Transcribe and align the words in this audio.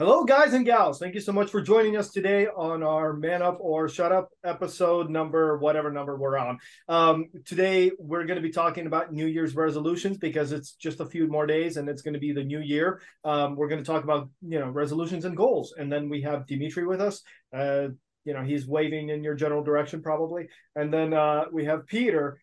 Hello, 0.00 0.24
guys 0.24 0.54
and 0.54 0.66
gals. 0.66 0.98
Thank 0.98 1.14
you 1.14 1.20
so 1.20 1.30
much 1.30 1.52
for 1.52 1.60
joining 1.60 1.96
us 1.96 2.10
today 2.10 2.48
on 2.48 2.82
our 2.82 3.12
Man 3.12 3.42
Up 3.42 3.58
or 3.60 3.88
Shut 3.88 4.10
Up 4.10 4.28
episode 4.42 5.08
number, 5.08 5.56
whatever 5.58 5.88
number 5.92 6.16
we're 6.16 6.36
on. 6.36 6.58
Um, 6.88 7.26
today, 7.44 7.92
we're 8.00 8.26
going 8.26 8.34
to 8.34 8.42
be 8.42 8.50
talking 8.50 8.88
about 8.88 9.12
New 9.12 9.26
Year's 9.26 9.54
resolutions 9.54 10.18
because 10.18 10.50
it's 10.50 10.72
just 10.72 10.98
a 10.98 11.06
few 11.06 11.28
more 11.28 11.46
days 11.46 11.76
and 11.76 11.88
it's 11.88 12.02
going 12.02 12.14
to 12.14 12.18
be 12.18 12.32
the 12.32 12.42
new 12.42 12.58
year. 12.58 13.02
Um, 13.22 13.54
we're 13.54 13.68
going 13.68 13.84
to 13.84 13.86
talk 13.86 14.02
about, 14.02 14.28
you 14.42 14.58
know, 14.58 14.68
resolutions 14.68 15.26
and 15.26 15.36
goals. 15.36 15.74
And 15.78 15.92
then 15.92 16.08
we 16.08 16.22
have 16.22 16.48
Dimitri 16.48 16.84
with 16.84 17.00
us. 17.00 17.22
Uh, 17.56 17.90
you 18.24 18.34
know, 18.34 18.42
he's 18.42 18.66
waving 18.66 19.10
in 19.10 19.22
your 19.22 19.36
general 19.36 19.62
direction 19.62 20.02
probably. 20.02 20.48
And 20.74 20.92
then 20.92 21.14
uh, 21.14 21.44
we 21.52 21.66
have 21.66 21.86
Peter 21.86 22.42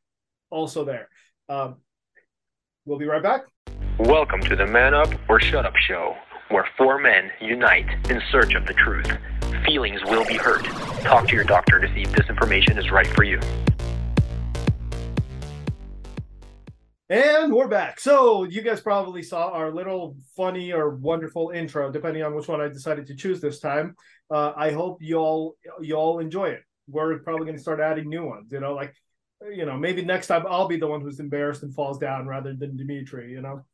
also 0.52 0.86
there. 0.86 1.10
Um, 1.50 1.82
we'll 2.86 2.98
be 2.98 3.08
right 3.08 3.22
back. 3.22 3.42
Welcome 4.00 4.40
to 4.40 4.56
the 4.56 4.66
Man 4.66 4.94
Up 4.94 5.10
or 5.28 5.42
Shut 5.42 5.66
Up 5.66 5.76
show 5.76 6.16
where 6.52 6.68
four 6.78 7.00
men 7.00 7.32
unite 7.40 7.88
in 8.10 8.22
search 8.32 8.54
of 8.54 8.66
the 8.68 8.74
truth. 8.74 9.10
Feelings 9.66 10.04
will 10.06 10.26
be 10.26 10.36
hurt. 10.36 10.66
Talk 11.04 11.28
to 11.30 11.36
your 11.36 11.44
doctor 11.44 11.80
to 11.80 11.88
see 11.94 12.02
if 12.02 12.12
this 12.12 12.30
information 12.30 12.78
is 12.78 12.92
right 12.92 13.08
for 13.08 13.24
you. 13.24 13.40
And 17.10 17.54
we're 17.54 17.68
back. 17.68 18.00
So 18.00 18.46
you 18.46 18.62
guys 18.62 18.80
probably 18.80 19.22
saw 19.22 19.50
our 19.50 19.70
little 19.70 20.16
funny 20.38 20.72
or 20.72 20.92
wonderful 20.92 21.50
intro, 21.50 21.92
depending 21.92 22.24
on 22.24 22.34
which 22.34 22.48
one 22.48 22.62
I 22.62 22.70
decided 22.70 23.08
to 23.08 23.16
choose 23.16 23.42
this 23.42 23.60
time. 23.60 23.96
Uh, 24.30 24.54
I 24.56 24.72
hope 24.72 25.02
you 25.02 25.18
all 25.18 25.58
you 25.82 25.96
all 25.96 26.20
enjoy 26.20 26.50
it. 26.50 26.62
We're 26.88 27.20
probably 27.20 27.46
going 27.46 27.58
to 27.58 27.62
start 27.62 27.82
adding 27.82 28.08
new 28.08 28.26
ones. 28.26 28.52
You 28.52 28.62
know, 28.62 28.74
like 28.74 28.94
you 29.52 29.66
know, 29.66 29.78
maybe 29.78 30.06
next 30.06 30.28
time 30.28 30.46
I'll 30.48 30.70
be 30.70 30.78
the 30.78 30.88
one 30.88 31.02
who's 31.02 31.20
embarrassed 31.20 31.64
and 31.64 31.76
falls 31.76 31.98
down 31.98 32.28
rather 32.28 32.54
than 32.54 32.78
Dimitri. 32.78 33.32
You 33.32 33.42
know. 33.42 33.66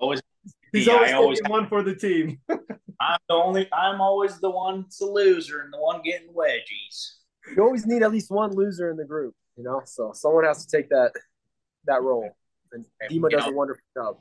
Always 0.00 0.20
He's 0.72 0.86
Yeah, 0.86 0.94
always, 0.94 1.12
always- 1.12 1.40
one 1.46 1.68
for 1.68 1.82
the 1.82 1.94
team. 1.94 2.38
I'm 3.00 3.18
the 3.28 3.34
only. 3.34 3.68
I'm 3.72 4.00
always 4.00 4.38
the 4.40 4.50
one 4.50 4.82
that's 4.82 4.98
the 4.98 5.06
loser 5.06 5.60
and 5.60 5.72
the 5.72 5.78
one 5.78 6.02
getting 6.02 6.28
wedgies. 6.34 7.12
you 7.56 7.62
always 7.62 7.86
need 7.86 8.02
at 8.02 8.10
least 8.10 8.30
one 8.30 8.52
loser 8.52 8.90
in 8.90 8.96
the 8.96 9.04
group, 9.04 9.34
you 9.56 9.62
know. 9.62 9.82
So 9.84 10.10
someone 10.14 10.44
has 10.44 10.66
to 10.66 10.76
take 10.76 10.88
that 10.90 11.12
that 11.86 12.02
role, 12.02 12.28
and 12.72 12.84
And, 13.00 13.10
Dima 13.10 13.14
you 13.14 13.28
does 13.30 13.44
know- 13.46 13.52
a 13.52 13.54
wonderful 13.54 13.82
job. 13.96 14.16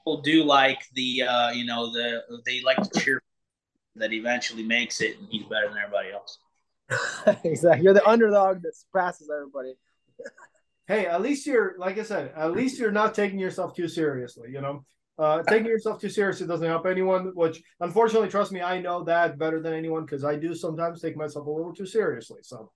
People 0.00 0.20
do 0.22 0.44
like 0.44 0.80
the, 0.94 1.22
uh, 1.22 1.50
you 1.50 1.64
know, 1.66 1.92
the 1.92 2.22
they 2.44 2.60
like 2.62 2.76
to 2.78 3.00
cheer 3.00 3.22
that 3.96 4.12
eventually 4.12 4.62
makes 4.62 5.00
it 5.00 5.18
and 5.18 5.26
he's 5.30 5.44
better 5.44 5.68
than 5.68 5.78
everybody 5.78 6.10
else. 6.12 6.38
exactly, 7.44 7.82
you're 7.84 7.94
the 7.94 8.06
underdog 8.08 8.62
that 8.62 8.74
surpasses 8.76 9.28
everybody. 9.34 9.74
hey, 10.86 11.06
at 11.06 11.22
least 11.22 11.46
you're 11.46 11.74
like 11.78 11.98
I 11.98 12.02
said, 12.02 12.32
at 12.36 12.52
least 12.52 12.78
you're 12.78 12.92
not 12.92 13.14
taking 13.14 13.38
yourself 13.38 13.74
too 13.74 13.88
seriously. 13.88 14.50
You 14.50 14.60
know, 14.60 14.84
uh, 15.18 15.42
taking 15.44 15.66
yourself 15.66 16.00
too 16.00 16.08
seriously 16.08 16.46
doesn't 16.46 16.66
help 16.66 16.86
anyone. 16.86 17.32
Which, 17.34 17.62
unfortunately, 17.80 18.28
trust 18.28 18.52
me, 18.52 18.60
I 18.60 18.80
know 18.80 19.04
that 19.04 19.38
better 19.38 19.60
than 19.60 19.72
anyone 19.72 20.04
because 20.04 20.24
I 20.24 20.36
do 20.36 20.54
sometimes 20.54 21.00
take 21.00 21.16
myself 21.16 21.46
a 21.46 21.50
little 21.50 21.74
too 21.74 21.86
seriously. 21.86 22.40
So, 22.42 22.70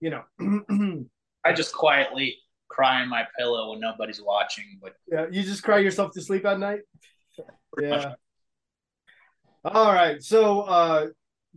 you 0.00 0.10
know, 0.10 1.04
I 1.44 1.52
just 1.52 1.72
quietly 1.72 2.36
cry 2.68 3.02
in 3.02 3.08
my 3.08 3.26
pillow 3.38 3.70
when 3.70 3.80
nobody's 3.80 4.20
watching, 4.20 4.78
but 4.82 4.94
yeah, 5.10 5.26
you 5.30 5.42
just 5.42 5.62
cry 5.62 5.78
yourself 5.78 6.12
to 6.14 6.22
sleep 6.22 6.44
at 6.44 6.58
night. 6.58 6.80
Yeah. 7.80 8.14
All 9.64 9.92
right. 9.92 10.22
So, 10.22 10.62
uh, 10.62 11.06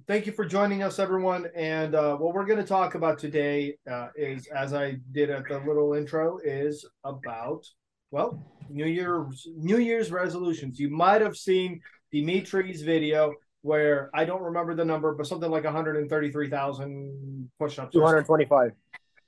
thank 0.06 0.26
you 0.26 0.32
for 0.32 0.46
joining 0.46 0.84
us, 0.84 1.00
everyone. 1.00 1.48
And 1.56 1.96
uh, 1.96 2.16
what 2.18 2.34
we're 2.34 2.46
going 2.46 2.60
to 2.60 2.66
talk 2.66 2.96
about 2.96 3.18
today 3.18 3.78
uh, 3.90 4.10
is, 4.16 4.48
as 4.48 4.74
I 4.74 4.98
did 5.12 5.30
at 5.30 5.48
the 5.48 5.60
little 5.60 5.94
intro, 5.94 6.40
is 6.44 6.86
about 7.04 7.66
well, 8.12 8.44
New 8.70 8.86
Year's 8.86 9.48
New 9.56 9.78
Year's 9.78 10.12
resolutions. 10.12 10.78
You 10.80 10.90
might 10.90 11.22
have 11.22 11.38
seen 11.38 11.82
Dimitri's 12.14 12.82
video 12.82 13.34
where 13.62 14.10
I 14.14 14.24
don't 14.26 14.42
remember 14.42 14.74
the 14.76 14.84
number, 14.86 15.14
but 15.14 15.28
something 15.28 15.50
like 15.52 15.64
133,000 15.66 17.50
push-ups. 17.60 17.92
Two 17.94 18.02
or 18.02 18.08
hundred 18.08 18.26
twenty-five. 18.26 18.70
something. 18.70 18.76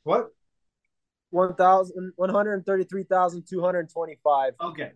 What? 0.03 0.29
1,000 1.31 2.13
133,225 2.15 4.53
Okay. 4.61 4.91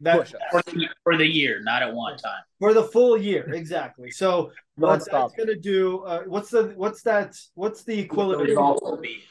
That 0.00 0.28
for 0.50 0.60
the, 0.62 0.88
for 1.04 1.16
the 1.16 1.24
year, 1.26 1.60
not 1.62 1.82
at 1.82 1.94
one 1.94 2.16
time. 2.18 2.42
for 2.58 2.74
the 2.74 2.82
full 2.82 3.16
year, 3.16 3.48
exactly. 3.54 4.10
So 4.10 4.50
what 4.74 5.08
that's 5.10 5.32
going 5.34 5.46
to 5.48 5.58
do? 5.58 6.00
Uh, 6.00 6.24
what's 6.26 6.50
the 6.50 6.74
what's 6.76 7.00
that? 7.02 7.34
What's 7.54 7.84
the 7.84 7.94
The 7.94 8.00
equivalent? 8.02 8.48
result 8.48 8.82
will 8.82 8.96
be 8.98 9.22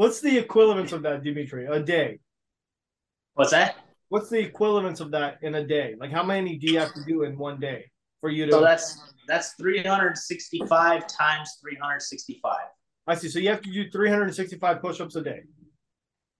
What's 0.00 0.22
the 0.22 0.38
equivalence 0.38 0.92
of 0.92 1.02
that, 1.02 1.22
Dimitri? 1.22 1.66
A 1.66 1.78
day. 1.78 2.20
what's 3.34 3.50
that? 3.50 3.76
What's 4.08 4.30
the 4.30 4.38
equivalence 4.38 4.98
of 5.00 5.10
that 5.10 5.36
in 5.42 5.56
a 5.56 5.66
day? 5.66 5.94
Like 6.00 6.10
how 6.10 6.22
many 6.22 6.56
do 6.56 6.72
you 6.72 6.78
have 6.78 6.94
to 6.94 7.04
do 7.04 7.24
in 7.24 7.36
one 7.36 7.60
day 7.60 7.84
for 8.22 8.30
you 8.30 8.46
to? 8.46 8.52
So 8.52 8.60
that's 8.62 8.98
that's 9.28 9.52
365 9.60 11.06
times 11.06 11.58
365. 11.60 12.56
I 13.08 13.14
see. 13.14 13.28
So 13.28 13.40
you 13.40 13.50
have 13.50 13.60
to 13.60 13.70
do 13.70 13.90
365 13.90 14.80
push-ups 14.80 15.16
a 15.16 15.22
day. 15.22 15.42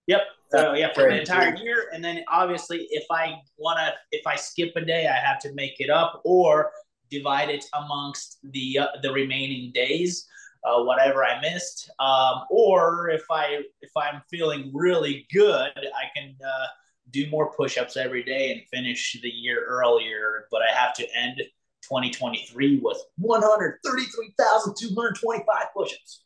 Yep. 0.07 0.21
So 0.49 0.73
yeah, 0.73 0.91
for 0.95 1.05
an 1.05 1.19
entire 1.19 1.55
year, 1.57 1.91
and 1.93 2.03
then 2.03 2.23
obviously, 2.29 2.87
if 2.89 3.05
I 3.11 3.35
wanna, 3.59 3.93
if 4.11 4.25
I 4.25 4.37
skip 4.37 4.71
a 4.75 4.81
day, 4.81 5.05
I 5.05 5.23
have 5.23 5.37
to 5.41 5.53
make 5.53 5.75
it 5.77 5.91
up 5.91 6.23
or 6.25 6.71
divide 7.11 7.51
it 7.51 7.65
amongst 7.75 8.39
the 8.41 8.79
uh, 8.79 8.87
the 9.03 9.13
remaining 9.13 9.71
days, 9.71 10.25
uh, 10.63 10.83
whatever 10.83 11.23
I 11.23 11.39
missed. 11.41 11.89
Um, 11.99 12.45
or 12.49 13.09
if 13.09 13.23
I 13.29 13.61
if 13.81 13.91
I'm 13.95 14.21
feeling 14.29 14.71
really 14.73 15.27
good, 15.33 15.71
I 15.75 16.09
can 16.15 16.35
uh, 16.45 16.67
do 17.11 17.29
more 17.29 17.53
push-ups 17.53 17.97
every 17.97 18.23
day 18.23 18.51
and 18.51 18.61
finish 18.71 19.19
the 19.21 19.29
year 19.29 19.65
earlier. 19.65 20.47
But 20.51 20.61
I 20.61 20.71
have 20.73 20.93
to 20.95 21.05
end 21.15 21.41
2023 21.83 22.79
with 22.81 22.97
133,225 23.17 25.45
push-ups. 25.75 26.23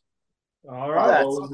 All 0.68 0.90
Wow, 0.90 1.06
that's 1.06 1.24
Well, 1.24 1.48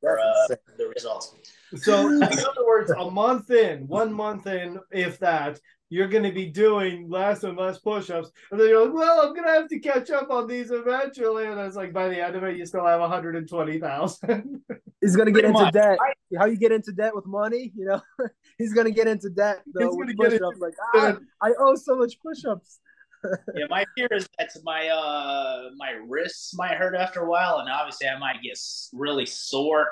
for, 0.00 0.20
uh, 0.20 0.46
the 0.78 0.86
results. 0.94 1.34
So 1.76 2.08
in 2.08 2.22
other 2.22 2.64
words, 2.64 2.92
a 2.92 3.10
month 3.10 3.50
in, 3.50 3.88
one 3.88 4.12
month 4.12 4.46
in, 4.46 4.78
if 4.92 5.18
that, 5.18 5.58
you're 5.90 6.08
going 6.08 6.24
to 6.24 6.32
be 6.32 6.46
doing 6.46 7.08
less 7.08 7.44
and 7.44 7.56
less 7.56 7.78
push-ups, 7.78 8.30
and 8.50 8.60
then 8.60 8.68
you're 8.68 8.84
like, 8.84 8.94
"Well, 8.94 9.20
I'm 9.20 9.34
going 9.34 9.46
to 9.46 9.52
have 9.52 9.68
to 9.68 9.78
catch 9.78 10.10
up 10.10 10.30
on 10.30 10.46
these 10.46 10.70
eventually." 10.70 11.46
And 11.46 11.60
it's 11.60 11.76
like 11.76 11.92
by 11.92 12.08
the 12.08 12.24
end 12.24 12.36
of 12.36 12.44
it, 12.44 12.56
you 12.56 12.66
still 12.66 12.86
have 12.86 13.00
120,000. 13.00 14.60
He's 15.00 15.16
gonna 15.16 15.30
get 15.30 15.42
Pretty 15.42 15.48
into 15.48 15.64
much. 15.64 15.74
debt. 15.74 15.98
How 16.38 16.46
you 16.46 16.56
get 16.56 16.72
into 16.72 16.90
debt 16.90 17.14
with 17.14 17.26
money? 17.26 17.72
You 17.76 17.84
know, 17.84 18.00
he's 18.58 18.72
gonna 18.72 18.90
get 18.90 19.06
into 19.06 19.28
debt 19.28 19.62
though 19.66 19.80
He's 19.80 19.96
with 19.96 20.16
gonna 20.16 20.30
get 20.30 20.40
push-ups. 20.40 20.60
Like, 20.60 20.72
ah, 20.94 21.16
I 21.42 21.52
owe 21.58 21.74
so 21.74 21.94
much 21.94 22.18
push-ups. 22.20 22.80
yeah, 23.54 23.66
my 23.68 23.84
fear 23.94 24.08
is 24.12 24.26
that 24.38 24.50
my 24.64 24.88
uh 24.88 25.70
my 25.76 25.90
wrists 26.06 26.56
might 26.56 26.76
hurt 26.76 26.94
after 26.94 27.20
a 27.20 27.28
while, 27.28 27.58
and 27.58 27.68
obviously 27.68 28.08
I 28.08 28.18
might 28.18 28.42
get 28.42 28.58
really 28.94 29.26
sore. 29.26 29.88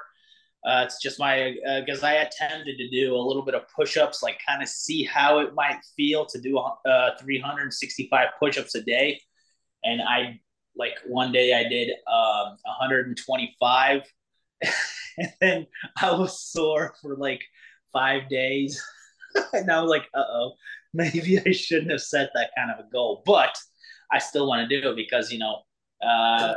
Uh, 0.65 0.83
it's 0.87 1.00
just 1.03 1.19
my 1.19 1.55
because 1.84 2.03
I 2.05 2.12
attempted 2.15 2.78
to 2.78 2.89
do 2.91 3.17
a 3.17 3.19
little 3.19 3.43
bit 3.43 3.55
of 3.55 3.62
push-ups, 3.75 4.23
like 4.23 4.39
kind 4.47 4.62
of 4.62 4.69
see 4.69 5.03
how 5.05 5.39
it 5.41 5.55
might 5.55 5.81
feel 5.97 6.25
to 6.27 6.41
do 6.41 6.59
uh 6.59 7.11
365 7.21 8.28
push-ups 8.39 8.75
a 8.77 8.83
day, 8.83 9.21
and 9.84 10.01
I 10.03 10.41
like 10.77 10.95
one 11.06 11.33
day 11.33 11.53
I 11.55 11.69
did 11.69 11.91
um 12.06 12.56
125, 12.65 14.03
and 15.19 15.33
then 15.41 15.67
I 16.01 16.12
was 16.12 16.41
sore 16.41 16.95
for 17.03 17.17
like 17.17 17.43
five 17.93 18.28
days, 18.28 18.83
and 19.53 19.71
I 19.71 19.81
was 19.81 19.91
like, 19.91 20.09
uh 20.15 20.25
oh 20.28 20.53
maybe 20.95 21.39
I 21.47 21.53
shouldn't 21.53 21.91
have 21.91 22.03
set 22.03 22.31
that 22.34 22.51
kind 22.56 22.71
of 22.71 22.84
a 22.84 22.89
goal, 22.91 23.22
but 23.25 23.56
I 24.12 24.19
still 24.19 24.47
want 24.47 24.69
to 24.69 24.81
do 24.81 24.91
it 24.91 24.97
because 24.97 25.33
you 25.33 25.39
know, 25.39 25.62
uh, 26.06 26.55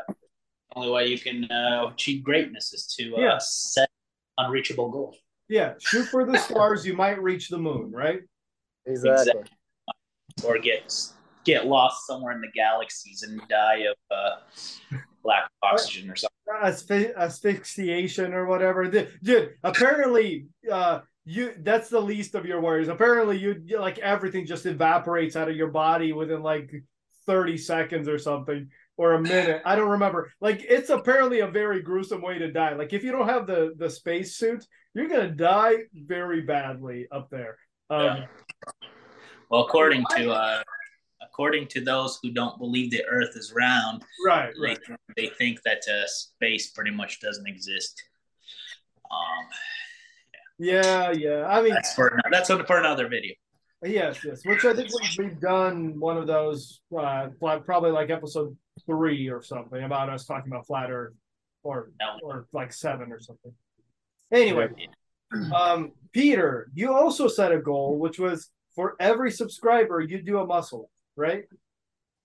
only 0.76 0.92
way 0.92 1.08
you 1.08 1.20
can 1.20 1.46
uh, 1.52 1.88
achieve 1.94 2.24
greatness 2.24 2.74
is 2.74 2.86
to 2.98 3.16
uh, 3.18 3.20
Yeah. 3.22 3.38
set 3.40 3.90
unreachable 4.38 4.90
goal. 4.90 5.16
yeah, 5.48 5.74
shoot 5.80 6.06
for 6.06 6.26
the 6.26 6.38
stars. 6.38 6.86
You 6.86 6.94
might 6.96 7.22
reach 7.22 7.50
the 7.50 7.58
moon, 7.58 7.92
right? 7.92 8.20
Exactly. 8.86 9.42
Exactly. 9.42 10.48
or 10.48 10.60
get 10.60 10.94
get 11.46 11.66
lost 11.68 12.06
somewhere 12.08 12.34
in 12.34 12.42
the 12.42 12.52
galaxies 12.56 13.24
and 13.24 13.40
die 13.50 13.86
of 13.90 13.96
uh, 14.12 14.98
lack 15.24 15.44
of 15.46 15.50
oxygen 15.74 16.10
or 16.10 16.16
something. 16.16 16.32
Asphy- 16.64 17.16
asphyxiation 17.16 18.34
or 18.34 18.46
whatever. 18.46 18.86
Dude, 18.86 19.10
dude, 19.24 19.54
apparently, 19.64 20.48
uh, 20.72 21.00
you 21.26 21.54
that's 21.60 21.90
the 21.90 22.00
least 22.00 22.36
of 22.36 22.46
your 22.46 22.62
worries. 22.62 22.88
Apparently, 22.88 23.38
you 23.38 23.62
you- 23.66 23.80
like 23.80 23.98
everything 24.00 24.46
just 24.46 24.66
evaporates 24.66 25.36
out 25.36 25.50
of 25.50 25.56
your 25.56 25.70
body 25.70 26.12
within 26.14 26.44
like 26.44 26.72
thirty 27.26 27.58
seconds 27.58 28.08
or 28.08 28.20
something, 28.20 28.70
or 28.98 29.14
a 29.14 29.22
minute. 29.22 29.62
I 29.66 29.76
don't 29.76 29.90
remember. 29.90 30.32
Like 30.42 30.64
it's 30.68 30.90
apparently 30.90 31.40
a 31.40 31.48
very 31.48 31.82
gruesome 31.82 32.22
way 32.22 32.38
to 32.40 32.52
die. 32.52 32.74
Like 32.76 32.94
if 32.94 33.04
you 33.04 33.12
don't 33.12 33.28
have 33.28 33.48
the 33.48 33.74
the 33.78 33.90
space 33.90 34.36
suit, 34.36 34.66
you're 34.94 35.08
gonna 35.08 35.32
die 35.32 35.76
very 35.94 36.42
badly 36.42 37.08
up 37.12 37.30
there. 37.30 37.58
Um, 37.90 38.02
Yeah. 38.04 38.26
Well, 39.50 39.62
according 39.66 40.04
to 40.16 40.32
uh, 40.32 40.64
according 41.22 41.68
to 41.68 41.82
those 41.82 42.20
who 42.24 42.32
don't 42.32 42.58
believe 42.58 42.90
the 42.92 43.06
Earth 43.06 43.36
is 43.36 43.54
round, 43.56 44.04
Right, 44.26 44.54
they, 44.60 44.68
right. 44.70 44.80
they 45.16 45.28
think 45.28 45.62
that 45.64 45.82
uh, 45.88 46.08
space 46.08 46.72
pretty 46.72 46.92
much 46.92 47.20
doesn't 47.20 47.48
exist. 47.48 48.02
Um, 49.12 49.46
Yeah, 50.58 51.12
yeah. 51.12 51.46
I 51.48 51.62
mean, 51.62 51.74
that's 51.74 51.94
for 51.94 52.20
that's 52.32 52.50
for 52.50 52.78
another 52.80 53.08
video. 53.08 53.34
Yes, 53.86 54.24
yes. 54.24 54.46
Which 54.46 54.66
I 54.66 54.74
think 54.74 54.90
we- 54.94 55.26
we've 55.26 55.40
done 55.40 56.00
one 56.00 56.18
of 56.18 56.28
those, 56.28 56.82
uh, 56.98 57.30
like, 57.42 57.66
probably 57.66 57.92
like 57.92 58.10
episode 58.10 58.58
three 58.86 59.30
or 59.30 59.42
something 59.42 59.84
about 59.84 60.10
us 60.10 60.26
talking 60.26 60.52
about 60.52 60.66
flat 60.68 60.92
Earth, 60.92 61.14
or 61.64 61.92
or 62.24 62.48
like 62.52 62.72
seven 62.74 63.12
or 63.12 63.20
something. 63.20 63.54
Anyway, 64.32 64.70
um, 65.56 65.92
Peter, 66.12 66.70
you 66.74 66.92
also 66.94 67.28
set 67.28 67.52
a 67.52 67.60
goal, 67.60 67.98
which 67.98 68.20
was 68.20 68.50
for 68.76 68.96
every 69.00 69.32
subscriber 69.32 70.02
you 70.02 70.22
do 70.22 70.40
a 70.40 70.46
muscle, 70.46 70.90
right? 71.16 71.46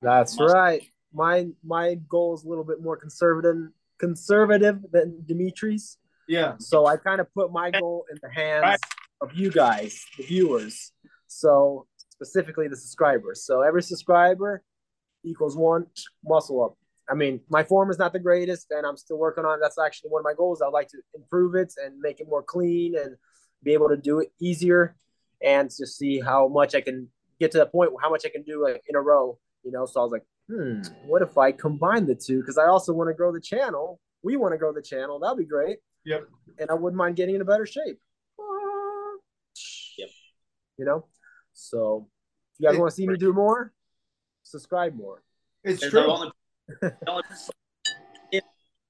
That's 0.02 0.38
Must- 0.38 0.54
right. 0.54 0.82
My 1.12 1.48
my 1.62 1.94
goal 2.08 2.34
is 2.34 2.44
a 2.44 2.48
little 2.48 2.64
bit 2.64 2.80
more 2.80 2.96
conservative 2.96 3.70
conservative 3.98 4.80
than 4.92 5.22
Dimitri's. 5.26 5.98
Yeah. 6.28 6.54
So 6.58 6.86
I 6.86 6.96
kind 6.96 7.20
of 7.20 7.32
put 7.34 7.52
my 7.52 7.70
goal 7.70 8.06
in 8.10 8.18
the 8.22 8.30
hands 8.30 8.62
Right. 8.62 8.80
of 9.20 9.32
you 9.34 9.50
guys, 9.50 10.04
the 10.16 10.22
viewers. 10.22 10.92
So 11.30 11.86
specifically 11.96 12.66
the 12.66 12.76
subscribers. 12.76 13.44
So 13.44 13.62
every 13.62 13.82
subscriber 13.82 14.62
equals 15.24 15.56
one 15.56 15.86
muscle 16.24 16.62
up. 16.64 16.76
I 17.08 17.14
mean, 17.14 17.40
my 17.48 17.62
form 17.62 17.90
is 17.90 17.98
not 17.98 18.12
the 18.12 18.18
greatest, 18.18 18.66
and 18.70 18.84
I'm 18.84 18.96
still 18.96 19.16
working 19.16 19.44
on 19.44 19.58
it. 19.58 19.60
That's 19.62 19.78
actually 19.78 20.10
one 20.10 20.20
of 20.20 20.24
my 20.24 20.34
goals. 20.34 20.60
I'd 20.60 20.68
like 20.68 20.88
to 20.88 20.98
improve 21.14 21.54
it 21.54 21.72
and 21.82 21.98
make 22.00 22.20
it 22.20 22.28
more 22.28 22.42
clean 22.42 22.96
and 22.96 23.16
be 23.62 23.72
able 23.72 23.88
to 23.88 23.96
do 23.96 24.18
it 24.20 24.32
easier, 24.40 24.96
and 25.42 25.68
just 25.70 25.98
see 25.98 26.20
how 26.20 26.48
much 26.48 26.74
I 26.74 26.80
can 26.80 27.08
get 27.38 27.52
to 27.52 27.58
the 27.58 27.66
point 27.66 27.92
how 28.02 28.10
much 28.10 28.24
I 28.26 28.28
can 28.28 28.42
do 28.42 28.62
like, 28.62 28.82
in 28.88 28.96
a 28.96 29.00
row. 29.00 29.38
You 29.62 29.70
know, 29.70 29.86
so 29.86 30.00
I 30.00 30.02
was 30.04 30.12
like, 30.12 30.24
hmm, 30.48 30.82
what 31.06 31.22
if 31.22 31.38
I 31.38 31.52
combine 31.52 32.06
the 32.06 32.14
two? 32.14 32.40
Because 32.40 32.58
I 32.58 32.66
also 32.66 32.92
want 32.92 33.08
to 33.08 33.14
grow 33.14 33.32
the 33.32 33.40
channel. 33.40 34.00
We 34.22 34.36
want 34.36 34.52
to 34.52 34.58
grow 34.58 34.72
the 34.72 34.82
channel. 34.82 35.18
That'd 35.20 35.38
be 35.38 35.44
great. 35.44 35.78
Yep. 36.04 36.28
And 36.58 36.70
I 36.70 36.74
wouldn't 36.74 36.98
mind 36.98 37.16
getting 37.16 37.36
in 37.36 37.40
a 37.40 37.44
better 37.44 37.66
shape. 37.66 37.98
Yep. 39.98 40.08
You 40.78 40.84
know, 40.84 41.06
so 41.60 42.08
if 42.54 42.60
you 42.60 42.68
guys 42.68 42.78
want 42.78 42.90
to 42.90 42.96
see 42.96 43.06
me 43.06 43.16
do 43.16 43.32
more, 43.32 43.72
subscribe 44.42 44.94
more. 44.96 45.22
It's 45.62 45.80
There's 45.80 45.92
true. 45.92 46.10
only- 46.10 46.32
if, 48.32 48.44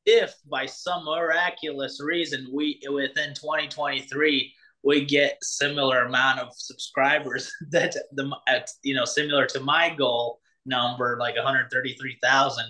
if 0.06 0.34
by 0.50 0.67
some 0.67 1.05
miraculous 1.05 2.00
reason 2.02 2.46
we 2.52 2.81
within 2.93 3.34
2023 3.34 4.52
we 4.82 5.05
get 5.05 5.37
similar 5.43 6.05
amount 6.05 6.40
of 6.40 6.49
subscribers 6.55 7.50
that 7.70 7.96
the 8.12 8.31
at, 8.46 8.69
you 8.82 8.94
know 8.94 9.06
similar 9.06 9.46
to 9.46 9.61
my 9.61 9.94
goal 9.96 10.40
number 10.66 11.16
like 11.19 11.37
133,000 11.37 12.64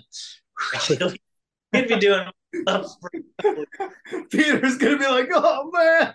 we'd 1.73 1.87
be 1.87 1.99
doing 1.99 2.25
Peter's 4.29 4.77
gonna 4.77 4.97
be 4.97 5.07
like, 5.07 5.29
oh 5.33 5.71
man. 5.71 6.13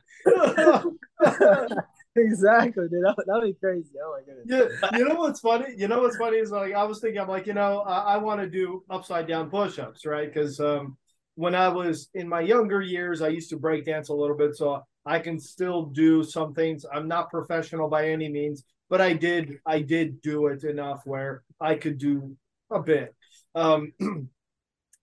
exactly, 2.21 2.89
dude. 2.89 3.05
That, 3.05 3.17
that'd 3.27 3.43
be 3.43 3.55
crazy. 3.55 3.91
Oh 4.03 4.19
my 4.19 4.25
goodness. 4.25 4.79
Yeah, 4.83 4.99
you 4.99 5.05
know 5.05 5.17
what's 5.17 5.41
funny? 5.41 5.75
You 5.77 5.89
know 5.89 6.01
what's 6.01 6.17
funny 6.17 6.39
is 6.39 6.51
like 6.51 6.75
I 6.75 6.85
was 6.85 7.01
thinking, 7.01 7.21
I'm 7.21 7.29
like, 7.29 7.47
you 7.47 7.55
know, 7.55 7.81
I, 7.81 8.15
I 8.15 8.17
want 8.19 8.41
to 8.41 8.49
do 8.49 8.85
upside 8.89 9.27
down 9.27 9.51
push-ups, 9.51 10.07
right? 10.07 10.33
Because 10.33 10.61
um, 10.61 10.97
when 11.35 11.55
I 11.55 11.69
was 11.69 12.09
in 12.15 12.29
my 12.29 12.41
younger 12.41 12.81
years, 12.81 13.23
I 13.23 13.29
used 13.29 13.51
to 13.51 13.57
break 13.57 13.85
dance 13.85 14.09
a 14.09 14.15
little 14.15 14.37
bit, 14.37 14.57
so 14.57 14.83
I 15.05 15.19
can 15.19 15.39
still 15.39 15.87
do 15.87 16.25
some 16.25 16.55
things. 16.55 16.85
I'm 16.93 17.09
not 17.09 17.31
professional 17.31 17.89
by 17.89 18.09
any 18.09 18.29
means, 18.29 18.65
but 18.89 19.01
I 19.01 19.13
did, 19.13 19.59
I 19.67 19.81
did 19.81 20.23
do 20.23 20.47
it 20.47 20.65
enough 20.65 21.03
where 21.05 21.43
I 21.61 21.75
could 21.75 21.99
do 21.99 22.37
a 22.71 22.81
bit. 22.81 23.15
Um, 23.55 23.93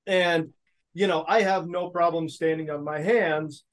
and 0.07 0.53
you 0.93 1.07
know, 1.07 1.25
I 1.27 1.41
have 1.41 1.67
no 1.67 1.89
problem 1.89 2.29
standing 2.29 2.69
on 2.69 2.83
my 2.83 2.99
hands 2.99 3.63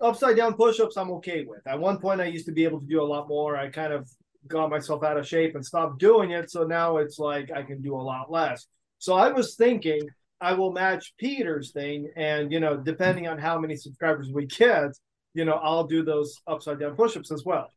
upside 0.00 0.36
down 0.36 0.54
push-ups 0.54 0.96
i'm 0.96 1.10
okay 1.10 1.44
with. 1.44 1.66
At 1.66 1.78
one 1.78 1.98
point 1.98 2.20
i 2.20 2.26
used 2.26 2.46
to 2.46 2.52
be 2.52 2.64
able 2.64 2.80
to 2.80 2.86
do 2.86 3.02
a 3.02 3.04
lot 3.04 3.28
more. 3.28 3.56
I 3.56 3.68
kind 3.68 3.92
of 3.92 4.08
got 4.46 4.70
myself 4.70 5.02
out 5.02 5.16
of 5.16 5.26
shape 5.26 5.54
and 5.54 5.64
stopped 5.64 5.98
doing 5.98 6.30
it. 6.30 6.50
So 6.50 6.64
now 6.64 6.98
it's 6.98 7.18
like 7.18 7.50
i 7.50 7.62
can 7.62 7.82
do 7.82 7.94
a 7.94 8.00
lot 8.12 8.30
less. 8.30 8.66
So 8.98 9.14
i 9.14 9.30
was 9.30 9.54
thinking 9.56 10.00
i 10.40 10.52
will 10.52 10.72
match 10.72 11.14
peter's 11.18 11.72
thing. 11.72 12.10
And 12.16 12.52
you 12.52 12.60
know 12.60 12.76
depending 12.76 13.28
on 13.28 13.38
how 13.38 13.58
many 13.58 13.76
subscribers 13.76 14.30
we 14.32 14.46
get 14.46 14.92
you 15.34 15.44
know 15.44 15.54
i'll 15.54 15.86
do 15.86 16.02
those 16.02 16.40
upside 16.46 16.80
down 16.80 16.96
push-ups 16.96 17.32
as 17.32 17.44
well. 17.44 17.68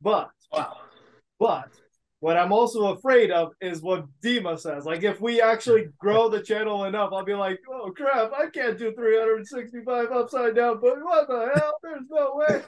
But 0.00 0.30
wow. 0.52 0.76
but 1.38 1.70
what 2.20 2.36
I'm 2.36 2.52
also 2.52 2.94
afraid 2.94 3.30
of 3.30 3.52
is 3.60 3.82
what 3.82 4.06
Dima 4.24 4.58
says. 4.58 4.86
Like, 4.86 5.02
if 5.02 5.20
we 5.20 5.40
actually 5.40 5.88
grow 5.98 6.28
the 6.28 6.42
channel 6.42 6.84
enough, 6.84 7.10
I'll 7.12 7.24
be 7.24 7.34
like, 7.34 7.60
oh 7.70 7.92
crap, 7.92 8.32
I 8.32 8.46
can't 8.48 8.78
do 8.78 8.92
365 8.92 10.10
upside 10.10 10.56
down, 10.56 10.80
but 10.80 11.02
what 11.02 11.28
the 11.28 11.50
hell? 11.54 11.78
There's 11.82 12.08
no 12.10 12.34
way. 12.34 12.62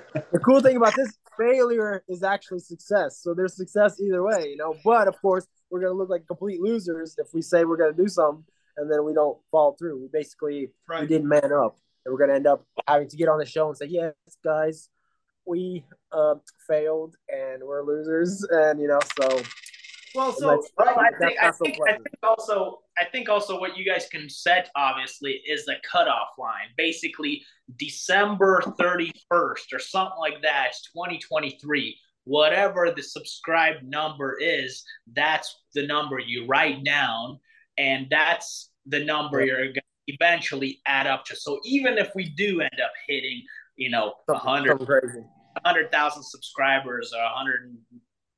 The 0.32 0.40
cool 0.40 0.60
thing 0.60 0.76
about 0.76 0.96
this 0.96 1.16
failure 1.38 2.02
is 2.08 2.24
actually 2.24 2.58
success. 2.58 3.20
So 3.22 3.34
there's 3.34 3.56
success 3.56 4.00
either 4.00 4.20
way, 4.20 4.48
you 4.48 4.56
know. 4.56 4.74
But 4.84 5.06
of 5.06 5.14
course, 5.22 5.46
we're 5.70 5.80
gonna 5.80 5.94
look 5.94 6.08
like 6.08 6.26
complete 6.26 6.60
losers 6.60 7.14
if 7.18 7.28
we 7.32 7.40
say 7.40 7.64
we're 7.64 7.76
gonna 7.76 7.92
do 7.92 8.08
something 8.08 8.44
and 8.76 8.90
then 8.90 9.04
we 9.04 9.14
don't 9.14 9.38
follow 9.50 9.76
through. 9.78 10.00
We 10.00 10.08
basically 10.12 10.70
we 10.88 11.06
didn't 11.06 11.28
man 11.28 11.52
up, 11.52 11.76
and 12.04 12.12
we're 12.12 12.18
gonna 12.18 12.34
end 12.34 12.48
up 12.48 12.64
having 12.88 13.08
to 13.08 13.16
get 13.16 13.28
on 13.28 13.38
the 13.38 13.46
show 13.46 13.68
and 13.68 13.76
say, 13.76 13.86
"Yes, 13.86 14.14
guys, 14.42 14.88
we 15.46 15.84
uh, 16.12 16.34
failed 16.68 17.16
and 17.28 17.62
we're 17.62 17.82
losers," 17.84 18.44
and 18.50 18.80
you 18.80 18.88
know, 18.88 19.00
so 19.18 19.42
Well, 20.14 20.32
so 20.32 20.62
Well, 20.78 20.96
I 20.98 21.10
think, 21.18 21.38
I 21.42 21.50
think, 21.50 21.78
I 21.88 21.92
think 21.94 22.06
also 22.22 22.80
I 22.96 23.04
think 23.04 23.28
also 23.28 23.58
what 23.58 23.76
you 23.76 23.84
guys 23.84 24.06
can 24.10 24.28
set 24.28 24.70
obviously 24.76 25.42
is 25.46 25.64
the 25.64 25.76
cutoff 25.90 26.28
line. 26.38 26.68
Basically, 26.76 27.42
December 27.78 28.62
thirty 28.78 29.12
first 29.28 29.72
or 29.72 29.78
something 29.78 30.18
like 30.18 30.40
that. 30.42 30.68
It's 30.68 30.82
twenty 30.92 31.18
twenty 31.18 31.58
three. 31.60 31.98
Whatever 32.26 32.90
the 32.90 33.02
subscribed 33.02 33.84
number 33.84 34.38
is, 34.40 34.84
that's 35.12 35.62
the 35.74 35.86
number 35.86 36.18
you 36.18 36.46
write 36.46 36.84
down, 36.84 37.38
and 37.76 38.06
that's 38.08 38.70
the 38.86 39.04
number 39.04 39.44
you're 39.44 39.64
going 39.64 39.74
to 39.74 39.82
eventually 40.06 40.80
add 40.86 41.06
up 41.06 41.24
to. 41.26 41.36
So 41.36 41.60
even 41.64 41.98
if 41.98 42.12
we 42.14 42.30
do 42.30 42.60
end 42.60 42.80
up 42.82 42.92
hitting, 43.08 43.42
you 43.76 43.90
know, 43.90 44.14
a 44.28 44.34
hundred 44.34 44.78
hundred 45.64 45.90
thousand 45.92 46.22
subscribers 46.22 47.12
or 47.16 47.22
a 47.22 47.28
hundred, 47.28 47.76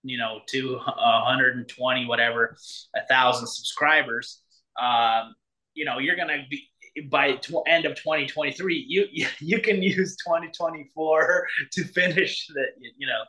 you 0.03 0.19
know, 0.19 0.41
to 0.49 0.77
a 0.87 1.25
hundred 1.25 1.57
and 1.57 1.69
twenty, 1.69 2.07
whatever, 2.07 2.57
a 2.95 3.07
thousand 3.07 3.47
subscribers, 3.47 4.43
um, 4.81 5.35
you 5.75 5.85
know, 5.85 5.99
you're 5.99 6.17
gonna 6.17 6.45
be 6.51 6.69
by 7.11 7.33
tw- 7.33 7.57
end 7.67 7.85
of 7.85 7.95
2023 7.95 8.87
you, 8.89 9.07
you 9.13 9.27
you 9.41 9.61
can 9.61 9.83
use 9.83 10.17
2024 10.25 11.47
to 11.73 11.85
finish 11.85 12.47
that 12.55 12.69
you 12.97 13.07
know 13.07 13.23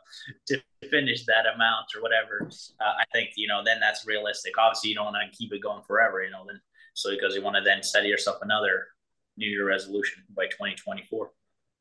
to 0.46 0.58
finish 0.88 1.26
that 1.26 1.44
amount 1.54 1.84
or 1.94 2.00
whatever. 2.00 2.48
Uh, 2.80 2.92
i 2.98 3.04
think 3.12 3.30
you 3.36 3.46
know 3.46 3.62
then 3.64 3.78
that's 3.80 4.06
realistic. 4.06 4.56
Obviously 4.58 4.90
you 4.90 4.96
don't 4.96 5.12
want 5.12 5.16
to 5.16 5.36
keep 5.36 5.52
it 5.52 5.62
going 5.62 5.82
forever 5.86 6.22
you 6.22 6.30
know 6.30 6.44
then 6.46 6.60
so 6.94 7.10
because 7.10 7.34
you 7.34 7.42
want 7.42 7.56
to 7.56 7.62
then 7.62 7.82
set 7.82 8.06
yourself 8.06 8.38
another 8.42 8.86
new 9.36 9.48
year 9.48 9.66
resolution 9.66 10.22
by 10.34 10.46
2024 10.46 11.30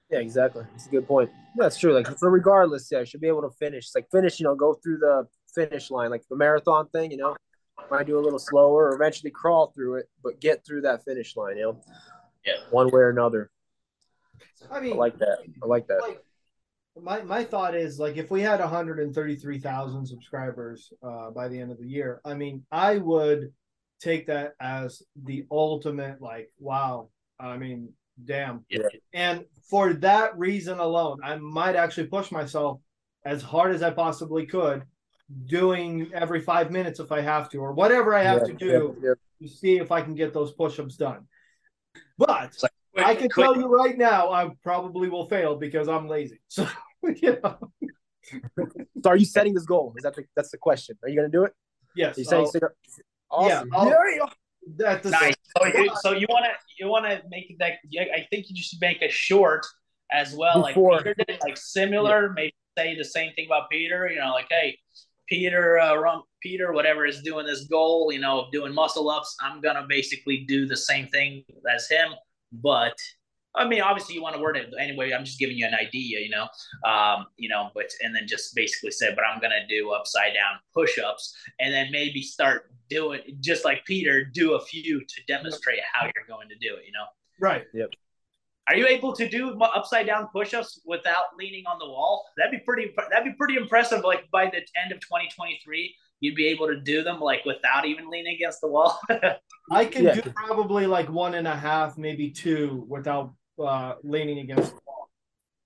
Yeah, 0.09 0.19
exactly. 0.19 0.63
It's 0.75 0.87
a 0.87 0.89
good 0.89 1.07
point. 1.07 1.29
That's 1.55 1.77
true. 1.77 1.93
Like, 1.93 2.07
so 2.17 2.27
regardless, 2.27 2.89
yeah, 2.91 2.99
I 2.99 3.03
should 3.03 3.19
be 3.19 3.27
able 3.27 3.41
to 3.41 3.49
finish. 3.49 3.85
It's 3.85 3.95
like 3.95 4.09
finish, 4.09 4.39
you 4.39 4.45
know, 4.45 4.55
go 4.55 4.73
through 4.75 4.99
the 4.99 5.27
finish 5.53 5.91
line, 5.91 6.11
like 6.11 6.23
the 6.29 6.37
marathon 6.37 6.87
thing. 6.89 7.11
You 7.11 7.17
know, 7.17 7.35
might 7.91 8.07
do 8.07 8.17
a 8.17 8.21
little 8.21 8.39
slower, 8.39 8.89
or 8.89 8.95
eventually 8.95 9.31
crawl 9.31 9.71
through 9.75 9.95
it, 9.95 10.09
but 10.23 10.39
get 10.39 10.65
through 10.65 10.81
that 10.81 11.03
finish 11.03 11.35
line. 11.35 11.57
You 11.57 11.63
know, 11.63 11.81
Yeah. 12.45 12.53
one 12.71 12.87
way 12.89 13.01
or 13.01 13.09
another. 13.09 13.51
I 14.71 14.79
mean, 14.79 14.93
I 14.93 14.95
like 14.95 15.17
that. 15.19 15.39
I 15.61 15.65
like 15.65 15.87
that. 15.87 16.01
like 16.01 16.23
my 17.01 17.21
my 17.23 17.43
thought 17.43 17.75
is 17.75 17.99
like 17.99 18.17
if 18.17 18.31
we 18.31 18.41
had 18.41 18.59
133,000 18.59 20.05
subscribers 20.05 20.91
uh, 21.03 21.31
by 21.31 21.47
the 21.47 21.59
end 21.59 21.71
of 21.71 21.79
the 21.79 21.87
year, 21.87 22.21
I 22.25 22.33
mean, 22.33 22.65
I 22.71 22.97
would 22.97 23.51
take 23.99 24.27
that 24.27 24.53
as 24.61 25.03
the 25.23 25.45
ultimate 25.51 26.21
like 26.21 26.51
wow. 26.59 27.09
I 27.39 27.57
mean, 27.57 27.89
damn. 28.23 28.65
yeah. 28.69 28.79
And 29.13 29.45
for 29.69 29.93
that 29.93 30.37
reason 30.37 30.79
alone, 30.79 31.19
I 31.23 31.35
might 31.37 31.75
actually 31.75 32.07
push 32.07 32.31
myself 32.31 32.79
as 33.25 33.41
hard 33.41 33.73
as 33.75 33.83
I 33.83 33.89
possibly 33.91 34.45
could, 34.45 34.83
doing 35.45 36.09
every 36.13 36.39
five 36.41 36.71
minutes 36.71 36.99
if 36.99 37.11
I 37.11 37.21
have 37.21 37.49
to, 37.49 37.57
or 37.57 37.73
whatever 37.73 38.15
I 38.15 38.23
have 38.23 38.39
Yeah, 38.41 38.45
to 38.45 38.53
do 38.53 38.95
yeah, 39.03 39.13
to 39.41 39.47
see 39.53 39.77
if 39.77 39.91
I 39.91 40.01
can 40.01 40.15
get 40.15 40.33
those 40.33 40.53
push-ups 40.53 40.95
done. 40.95 41.27
But 42.17 42.55
like, 42.63 42.71
I 43.05 43.15
can 43.15 43.29
quick- 43.29 43.45
tell 43.45 43.57
you 43.57 43.67
right 43.67 43.97
now, 43.97 44.31
I 44.31 44.49
probably 44.63 45.09
will 45.09 45.27
fail 45.27 45.55
because 45.57 45.87
I'm 45.87 46.07
lazy. 46.07 46.39
So 46.49 46.67
you 47.21 47.37
know. 47.43 47.71
So, 49.03 49.09
are 49.09 49.15
you 49.15 49.23
setting 49.25 49.53
this 49.53 49.65
goal? 49.65 49.93
Is 49.97 50.03
that 50.03 50.15
the, 50.15 50.25
that's 50.35 50.51
the 50.51 50.57
question? 50.57 50.97
Are 51.03 51.07
you 51.09 51.15
gonna 51.15 51.29
do 51.29 51.43
it? 51.43 51.53
yes. 51.95 52.17
Are 52.17 52.21
you? 52.41 52.49
I'll- 53.31 53.45
awesome. 53.45 53.69
I'll- 53.73 53.87
Yeah, 53.87 54.23
at 54.23 54.33
the 54.75 55.09
Nice. 55.09 55.33
So 55.57 55.65
you, 55.65 55.91
so 56.01 56.11
you 56.11 56.27
want 56.29 56.45
to 56.45 56.51
you 56.77 56.87
want 56.89 57.05
to 57.05 57.21
make 57.29 57.55
that? 57.59 57.73
yeah, 57.89 58.03
I 58.15 58.27
think 58.29 58.49
you 58.49 58.55
just 58.55 58.79
make 58.81 59.01
a 59.01 59.09
short 59.09 59.65
as 60.11 60.35
well, 60.35 60.65
Before. 60.65 60.93
like 60.93 61.03
Peter 61.03 61.15
did, 61.27 61.39
like 61.41 61.57
similar. 61.57 62.31
Maybe 62.33 62.53
say 62.77 62.95
the 62.95 63.05
same 63.05 63.33
thing 63.33 63.47
about 63.47 63.69
Peter. 63.69 64.09
You 64.09 64.19
know, 64.19 64.31
like 64.31 64.47
hey, 64.49 64.77
Peter, 65.27 65.79
uh, 65.79 65.95
Rum, 65.95 66.23
Peter, 66.41 66.73
whatever 66.73 67.05
is 67.05 67.21
doing 67.21 67.45
this 67.45 67.65
goal, 67.65 68.11
you 68.11 68.19
know, 68.19 68.41
of 68.41 68.51
doing 68.51 68.73
muscle 68.73 69.09
ups. 69.09 69.35
I'm 69.41 69.61
gonna 69.61 69.85
basically 69.87 70.45
do 70.47 70.65
the 70.65 70.77
same 70.77 71.07
thing 71.07 71.43
as 71.73 71.89
him, 71.89 72.09
but 72.51 72.95
I 73.57 73.67
mean, 73.67 73.81
obviously 73.81 74.15
you 74.15 74.21
want 74.21 74.35
to 74.35 74.41
word 74.41 74.55
it 74.57 74.71
anyway. 74.79 75.11
I'm 75.13 75.25
just 75.25 75.39
giving 75.39 75.57
you 75.57 75.65
an 75.65 75.73
idea, 75.73 76.19
you 76.19 76.29
know, 76.29 76.47
um, 76.89 77.25
you 77.37 77.49
know, 77.49 77.69
but 77.73 77.87
and 78.01 78.15
then 78.15 78.27
just 78.27 78.53
basically 78.55 78.91
say, 78.91 79.13
but 79.15 79.23
I'm 79.25 79.41
gonna 79.41 79.67
do 79.67 79.91
upside 79.91 80.33
down 80.33 80.59
push-ups, 80.73 81.35
and 81.59 81.73
then 81.73 81.91
maybe 81.91 82.21
start 82.21 82.71
doing 82.89 83.21
just 83.41 83.65
like 83.65 83.83
Peter, 83.85 84.23
do 84.23 84.53
a 84.53 84.61
few 84.61 84.99
to 85.01 85.21
demonstrate 85.27 85.79
how 85.91 86.05
you're 86.05 86.27
going 86.27 86.47
to 86.49 86.55
do 86.55 86.75
it, 86.75 86.83
you 86.85 86.91
know. 86.93 87.05
Right. 87.39 87.65
Yep. 87.73 87.89
Are 88.69 88.75
you 88.75 88.85
able 88.87 89.13
to 89.13 89.27
do 89.29 89.57
upside 89.61 90.07
down 90.07 90.27
push-ups 90.33 90.81
without 90.85 91.25
leaning 91.39 91.65
on 91.65 91.79
the 91.79 91.85
wall? 91.85 92.25
That'd 92.37 92.51
be 92.51 92.59
pretty. 92.59 92.93
That'd 93.09 93.25
be 93.25 93.37
pretty 93.37 93.55
impressive. 93.55 94.03
Like 94.03 94.29
by 94.31 94.45
the 94.45 94.57
end 94.81 94.91
of 94.91 94.99
2023, 94.99 95.95
you'd 96.19 96.35
be 96.35 96.47
able 96.47 96.67
to 96.67 96.79
do 96.81 97.01
them 97.03 97.19
like 97.21 97.45
without 97.45 97.85
even 97.85 98.09
leaning 98.09 98.35
against 98.35 98.59
the 98.61 98.67
wall. 98.67 98.99
I 99.71 99.85
can 99.85 100.05
Yeah. 100.05 100.15
do 100.15 100.21
probably 100.31 100.85
like 100.85 101.09
one 101.09 101.35
and 101.35 101.47
a 101.47 101.55
half, 101.55 101.97
maybe 101.97 102.29
two, 102.29 102.85
without 102.89 103.33
uh, 103.59 103.95
leaning 104.03 104.39
against 104.39 104.71
the 104.71 104.79
wall. 104.85 105.09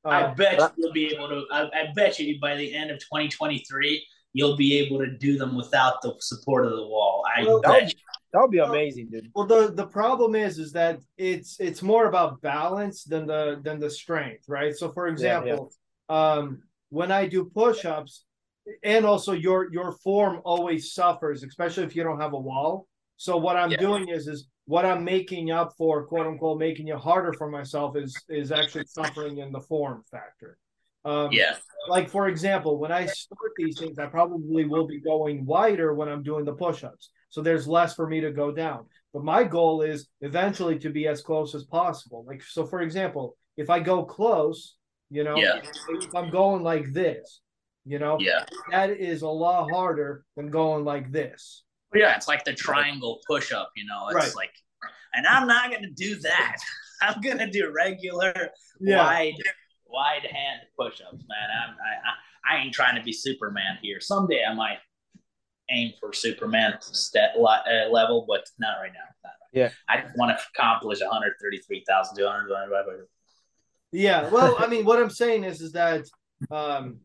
I 0.06 0.24
Uh, 0.24 0.34
bet 0.36 0.74
you'll 0.78 0.94
be 0.94 1.08
able 1.14 1.30
to. 1.30 1.46
I, 1.52 1.64
I 1.64 1.88
bet 1.96 2.18
you 2.20 2.40
by 2.40 2.56
the 2.56 2.74
end 2.74 2.90
of 2.92 3.00
2023, 3.00 4.04
you'll 4.34 4.58
be 4.58 4.78
able 4.80 5.00
to 5.00 5.18
do 5.18 5.38
them 5.38 5.56
without 5.56 6.02
the 6.02 6.16
support 6.20 6.66
of 6.66 6.72
the 6.72 6.88
wall. 6.88 7.24
I 7.36 7.44
Well, 7.44 7.62
bet. 7.62 7.90
you. 7.90 7.94
That 8.34 8.42
would 8.42 8.52
be 8.52 8.60
amazing, 8.60 9.10
dude. 9.12 9.30
well, 9.36 9.46
the 9.46 9.74
the 9.74 9.86
problem 9.86 10.36
is, 10.36 10.58
is 10.58 10.72
that 10.72 11.02
it's 11.18 11.60
it's 11.60 11.82
more 11.82 12.06
about 12.08 12.42
balance 12.42 13.04
than 13.04 13.28
the 13.28 13.60
than 13.62 13.80
the 13.80 13.90
strength, 13.90 14.46
right? 14.48 14.74
So, 14.74 14.92
for 14.94 15.08
Yeah, 15.08 15.12
example, 15.12 15.74
um, 16.08 16.64
when 16.90 17.12
I 17.12 17.28
do 17.28 17.44
push-ups, 17.46 18.24
and 18.84 19.06
also 19.06 19.34
your 19.34 19.72
your 19.72 19.92
form 19.92 20.40
always 20.46 20.94
suffers, 20.94 21.44
especially 21.44 21.84
if 21.84 21.96
you 21.96 22.04
don't 22.04 22.22
have 22.22 22.34
a 22.34 22.40
wall. 22.40 22.88
So 23.18 23.38
what 23.38 23.58
I'm 23.58 23.70
Yeah. 23.72 23.78
doing 23.78 24.08
is 24.10 24.28
is 24.28 24.48
what 24.72 24.86
I'm 24.86 25.04
making 25.04 25.52
up 25.52 25.74
for, 25.78 26.06
quote 26.06 26.28
unquote, 26.28 26.58
making 26.58 26.88
it 26.88 26.96
harder 26.96 27.34
for 27.34 27.50
myself 27.50 27.98
is 27.98 28.16
is 28.30 28.54
actually 28.54 28.86
suffering 28.86 29.40
in 29.40 29.52
the 29.52 29.60
form 29.60 30.02
factor. 30.10 30.58
Um, 31.04 31.30
Yeah. 31.34 31.58
like 31.90 32.08
for 32.10 32.30
example, 32.30 32.78
when 32.78 32.92
I 33.02 33.06
start 33.06 33.52
these 33.58 33.78
things, 33.80 34.00
I 34.00 34.06
probably 34.06 34.64
will 34.74 34.88
be 34.88 35.02
going 35.02 35.46
wider 35.46 35.94
when 35.94 36.08
I'm 36.08 36.24
doing 36.24 36.46
the 36.46 36.54
push-ups. 36.54 37.10
So 37.34 37.42
there's 37.42 37.68
less 37.68 37.96
for 37.96 38.08
me 38.08 38.22
to 38.22 38.32
go 38.32 38.48
down. 38.66 38.82
But 39.14 39.24
my 39.26 39.44
goal 39.44 39.82
is 39.82 40.08
eventually 40.22 40.80
to 40.80 40.90
be 40.90 41.06
as 41.14 41.22
close 41.22 41.54
as 41.54 41.66
possible. 41.66 42.24
Like 42.26 42.42
so, 42.42 42.66
for 42.66 42.80
example, 42.82 43.36
if 43.58 43.70
I 43.70 43.80
go 43.82 44.06
close, 44.06 44.78
you 45.10 45.26
know, 45.26 45.38
Yeah. 45.38 45.60
if 46.06 46.16
I'm 46.16 46.30
going 46.30 46.64
like 46.64 46.94
this, 46.94 47.42
you 47.84 48.00
know, 48.00 48.16
Yeah. 48.22 48.46
that 48.70 48.90
is 48.92 49.22
a 49.24 49.36
lot 49.46 49.70
harder 49.70 50.24
than 50.38 50.50
going 50.50 50.86
like 50.86 51.12
this. 51.12 51.66
Yeah. 51.94 52.16
It's 52.16 52.28
like 52.28 52.44
the 52.46 52.54
triangle 52.54 53.20
push 53.28 53.52
up, 53.52 53.72
you 53.76 53.86
know, 53.86 54.08
it's 54.10 54.16
Right. 54.16 54.36
like, 54.36 54.54
and 55.14 55.28
I'm 55.28 55.48
not 55.48 55.70
going 55.72 55.84
to 55.84 55.90
do 55.92 56.16
that. 56.22 56.58
I'm 57.02 57.20
going 57.22 57.38
to 57.40 57.50
do 57.50 57.72
regular, 57.72 58.52
Yeah. 58.80 58.98
wide, 59.04 59.34
wide 59.88 60.24
hand 60.26 60.62
push 60.80 61.02
ups, 61.02 61.24
man. 61.28 61.50
I'm, 61.64 61.76
I, 61.76 62.54
I, 62.54 62.56
I 62.56 62.62
ain't 62.64 62.74
trying 62.74 62.96
to 62.96 63.04
be 63.04 63.12
Superman 63.12 63.78
here. 63.82 64.00
Someday 64.00 64.44
I 64.48 64.54
might 64.54 64.78
aim 65.70 65.94
for 66.00 66.14
Superman 66.14 66.78
stat, 66.82 67.32
uh, 67.38 67.90
level, 67.90 68.26
but 68.28 68.46
not 68.60 68.78
right 68.82 68.92
now. 68.94 69.00
Not 69.24 69.30
right. 69.30 69.36
Yeah. 69.54 69.70
I 69.90 70.02
just 70.02 70.18
want 70.18 70.38
to 70.38 70.44
accomplish 70.56 71.02
133,200. 71.02 73.08
Yeah, 73.94 74.30
well, 74.30 74.56
I 74.58 74.68
mean, 74.68 74.86
what 74.86 75.00
I'm 75.02 75.10
saying 75.10 75.44
is, 75.44 75.60
is 75.62 75.74
that 75.74 76.06
um, 76.50 77.00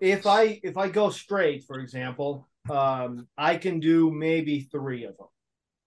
if 0.00 0.24
I 0.26 0.60
if 0.62 0.76
I 0.76 0.88
go 0.88 1.10
straight, 1.10 1.64
for 1.64 1.80
example, 1.80 2.48
um, 2.70 3.26
I 3.36 3.56
can 3.56 3.80
do 3.80 4.10
maybe 4.10 4.60
three 4.60 5.04
of 5.04 5.16
them, 5.16 5.26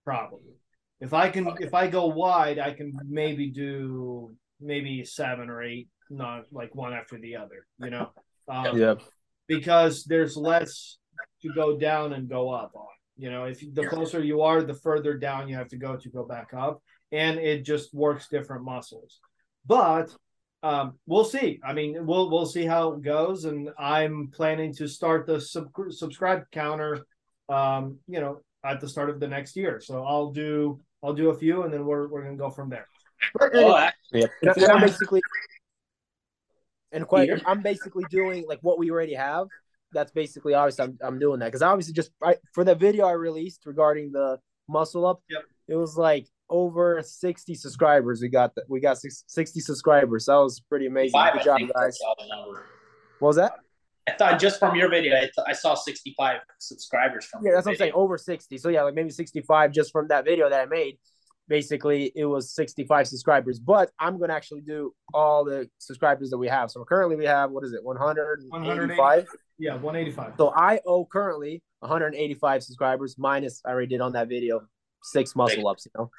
probably. 0.06 0.54
If 1.00 1.14
I 1.14 1.30
can, 1.30 1.56
if 1.60 1.74
I 1.74 1.88
go 1.88 2.08
wide, 2.08 2.60
I 2.60 2.74
can 2.74 2.98
maybe 3.08 3.50
do 3.50 4.36
maybe 4.60 5.04
seven 5.04 5.50
or 5.50 5.62
eight, 5.62 5.90
not 6.10 6.46
like 6.52 6.74
one 6.74 6.94
after 6.94 7.20
the 7.20 7.36
other, 7.36 7.68
you 7.80 7.90
know, 7.92 8.12
um, 8.48 8.78
Yeah. 8.78 8.96
because 9.48 10.04
there's 10.06 10.36
less 10.36 10.98
to 11.44 11.54
go 11.54 11.78
down 11.78 12.14
and 12.14 12.28
go 12.28 12.50
up 12.50 12.72
on. 12.76 12.88
You 13.16 13.32
know, 13.32 13.46
if 13.46 13.60
the 13.74 13.88
closer 13.88 14.24
you 14.24 14.42
are, 14.42 14.62
the 14.62 14.76
further 14.76 15.18
down 15.18 15.48
you 15.48 15.56
have 15.56 15.70
to 15.70 15.78
go 15.78 15.96
to 15.98 16.10
go 16.10 16.24
back 16.24 16.54
up, 16.54 16.82
and 17.12 17.40
it 17.40 17.64
just 17.64 17.94
works 17.94 18.28
different 18.28 18.64
muscles. 18.64 19.20
But 19.66 20.16
um, 20.64 20.98
we'll 21.06 21.26
see. 21.26 21.60
I 21.64 21.74
mean, 21.74 22.06
we'll 22.06 22.30
we'll 22.30 22.46
see 22.46 22.66
how 22.66 22.94
it 22.94 23.02
goes, 23.02 23.46
and 23.46 23.70
I'm 23.78 24.30
planning 24.34 24.74
to 24.76 24.88
start 24.88 25.26
the 25.28 25.40
sub- 25.40 25.72
subscribe 25.90 26.44
counter. 26.52 27.06
Um, 27.50 28.00
you 28.08 28.20
know, 28.20 28.42
at 28.66 28.82
the 28.82 28.90
start 28.90 29.10
of 29.10 29.20
the 29.20 29.28
next 29.28 29.56
year. 29.56 29.80
So 29.80 30.04
I'll 30.04 30.32
do 30.32 30.80
I'll 31.04 31.14
do 31.14 31.30
a 31.30 31.38
few, 31.38 31.64
and 31.64 31.74
then 31.74 31.86
we're 31.86 32.08
we're 32.08 32.24
gonna 32.24 32.36
go 32.36 32.50
from 32.50 32.70
there. 32.70 32.88
Oh, 33.40 33.72
I- 33.74 33.94
Yeah. 34.12 34.26
And, 34.42 34.58
and 34.58 34.66
I'm 34.72 34.82
basically 34.82 35.22
and 36.92 37.08
quite 37.08 37.30
I'm 37.46 37.62
basically 37.62 38.04
doing 38.10 38.46
like 38.48 38.60
what 38.62 38.78
we 38.80 38.92
already 38.92 39.14
have. 39.14 39.48
That's 39.94 40.12
basically 40.12 40.54
obviously 40.54 40.86
I'm, 40.86 40.98
I'm 41.02 41.20
doing 41.20 41.40
that 41.40 41.46
because 41.46 41.62
obviously 41.62 41.94
just 41.94 42.12
I, 42.22 42.36
for 42.54 42.64
the 42.64 42.76
video 42.76 43.06
I 43.06 43.14
released 43.14 43.66
regarding 43.66 44.12
the 44.12 44.40
muscle 44.68 45.06
up, 45.06 45.22
Yep. 45.30 45.44
it 45.70 45.76
was 45.76 45.98
like 45.98 46.28
over 46.50 47.02
60 47.02 47.54
subscribers. 47.56 48.22
We 48.22 48.30
got 48.30 48.56
that 48.56 48.66
we 48.70 48.80
got 48.80 48.98
60 49.00 49.60
subscribers. 49.60 50.26
That 50.26 50.36
was 50.36 50.60
pretty 50.60 50.88
amazing. 50.88 51.12
Five, 51.12 51.34
Good 51.34 51.42
I 51.42 51.46
job, 51.46 51.60
guys. 51.60 51.72
that's 51.76 52.02
all 52.06 52.16
the 52.20 52.28
number. 52.36 52.66
What 53.20 53.28
was 53.30 53.36
that? 53.38 53.54
I 54.08 54.14
thought 54.14 54.40
just 54.40 54.58
from 54.60 54.76
your 54.76 54.90
video, 54.90 55.18
I, 55.18 55.20
th- 55.22 55.32
I 55.46 55.52
saw 55.52 55.76
65 55.76 56.40
subscribers 56.60 57.26
from 57.26 57.42
Yeah, 57.44 57.50
your 57.50 57.58
that's 57.58 57.66
what 57.66 57.72
I'm 57.74 57.78
saying. 57.78 57.92
Over 57.94 58.18
60. 58.18 58.58
So 58.58 58.70
yeah, 58.70 58.84
like 58.84 58.96
maybe 58.96 59.10
65 59.10 59.72
just 59.72 59.92
from 59.92 60.08
that 60.08 60.24
video 60.24 60.50
that 60.50 60.62
I 60.62 60.66
made. 60.66 60.98
Basically, 61.50 62.12
it 62.16 62.26
was 62.26 62.54
65 62.56 63.08
subscribers. 63.08 63.60
But 63.60 63.90
I'm 64.00 64.20
gonna 64.20 64.34
actually 64.34 64.62
do 64.62 64.94
all 65.14 65.44
the 65.44 65.70
subscribers 65.78 66.30
that 66.30 66.38
we 66.38 66.48
have. 66.48 66.72
So 66.72 66.84
currently 66.86 67.16
we 67.16 67.26
have 67.26 67.52
what 67.52 67.64
is 67.66 67.74
it, 67.74 67.84
185? 67.84 69.28
Yeah, 69.58 69.74
185. 69.74 70.34
So 70.38 70.54
I 70.56 70.80
owe 70.86 71.06
currently 71.06 71.62
185 71.80 72.64
subscribers 72.64 73.16
minus 73.18 73.62
I 73.66 73.72
already 73.72 73.88
did 73.88 74.02
on 74.02 74.14
that 74.14 74.28
video 74.30 74.62
six 75.12 75.36
muscle 75.36 75.68
ups, 75.68 75.86
you 75.86 75.92
know. 75.98 76.12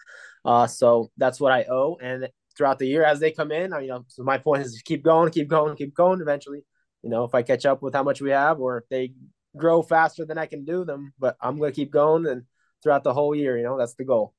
Uh 0.45 0.67
so 0.67 1.11
that's 1.17 1.41
what 1.41 1.53
I 1.53 1.65
owe. 1.65 1.99
And 2.01 2.29
throughout 2.57 2.79
the 2.79 2.87
year 2.87 3.05
as 3.05 3.21
they 3.21 3.31
come 3.31 3.53
in, 3.53 3.73
I 3.73 3.81
you 3.81 3.89
know, 3.89 4.05
so 4.09 4.23
my 4.23 4.39
point 4.39 4.63
is 4.63 4.83
keep 4.85 5.05
going, 5.05 5.31
keep 5.31 5.49
going, 5.49 5.77
keep 5.77 5.95
going 5.95 6.21
eventually. 6.21 6.65
You 7.03 7.11
know, 7.11 7.25
if 7.25 7.35
I 7.35 7.43
catch 7.43 7.65
up 7.67 7.83
with 7.83 7.95
how 7.95 8.03
much 8.03 8.21
we 8.21 8.31
have 8.31 8.61
or 8.61 8.79
if 8.79 8.89
they 8.89 9.13
grow 9.57 9.83
faster 9.83 10.25
than 10.25 10.39
I 10.39 10.47
can 10.47 10.65
do 10.65 10.85
them, 10.85 11.13
but 11.19 11.37
I'm 11.41 11.59
gonna 11.59 11.73
keep 11.73 11.91
going 11.91 12.27
and 12.27 12.43
throughout 12.83 13.05
the 13.05 13.15
whole 13.15 13.35
year, 13.35 13.57
you 13.57 13.65
know, 13.65 13.79
that's 13.79 13.95
the 13.95 14.05
goal. 14.05 14.35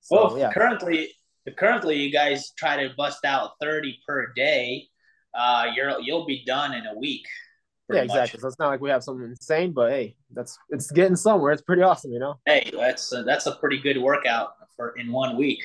So 0.00 0.16
Well, 0.16 0.38
yeah. 0.38 0.52
currently, 0.52 1.10
currently 1.56 1.96
you 1.96 2.12
guys 2.12 2.52
try 2.56 2.76
to 2.82 2.94
bust 2.96 3.24
out 3.24 3.52
30 3.60 3.98
per 4.06 4.32
day. 4.34 4.88
Uh, 5.34 5.66
you're 5.74 6.00
you'll 6.00 6.26
be 6.26 6.44
done 6.44 6.74
in 6.74 6.86
a 6.86 6.98
week. 6.98 7.24
Yeah, 7.90 8.00
pretty 8.00 8.08
much. 8.08 8.16
exactly. 8.16 8.40
So 8.40 8.48
it's 8.48 8.58
not 8.58 8.68
like 8.68 8.80
we 8.80 8.90
have 8.90 9.02
something 9.02 9.26
insane, 9.26 9.72
but 9.72 9.90
hey, 9.90 10.16
that's 10.32 10.58
it's 10.70 10.90
getting 10.90 11.16
somewhere. 11.16 11.52
It's 11.52 11.62
pretty 11.62 11.82
awesome, 11.82 12.12
you 12.12 12.18
know. 12.18 12.34
Hey, 12.46 12.70
that's 12.72 13.12
a, 13.12 13.22
that's 13.22 13.46
a 13.46 13.56
pretty 13.56 13.78
good 13.78 13.98
workout 13.98 14.54
for 14.76 14.90
in 14.98 15.10
one 15.12 15.36
week. 15.36 15.62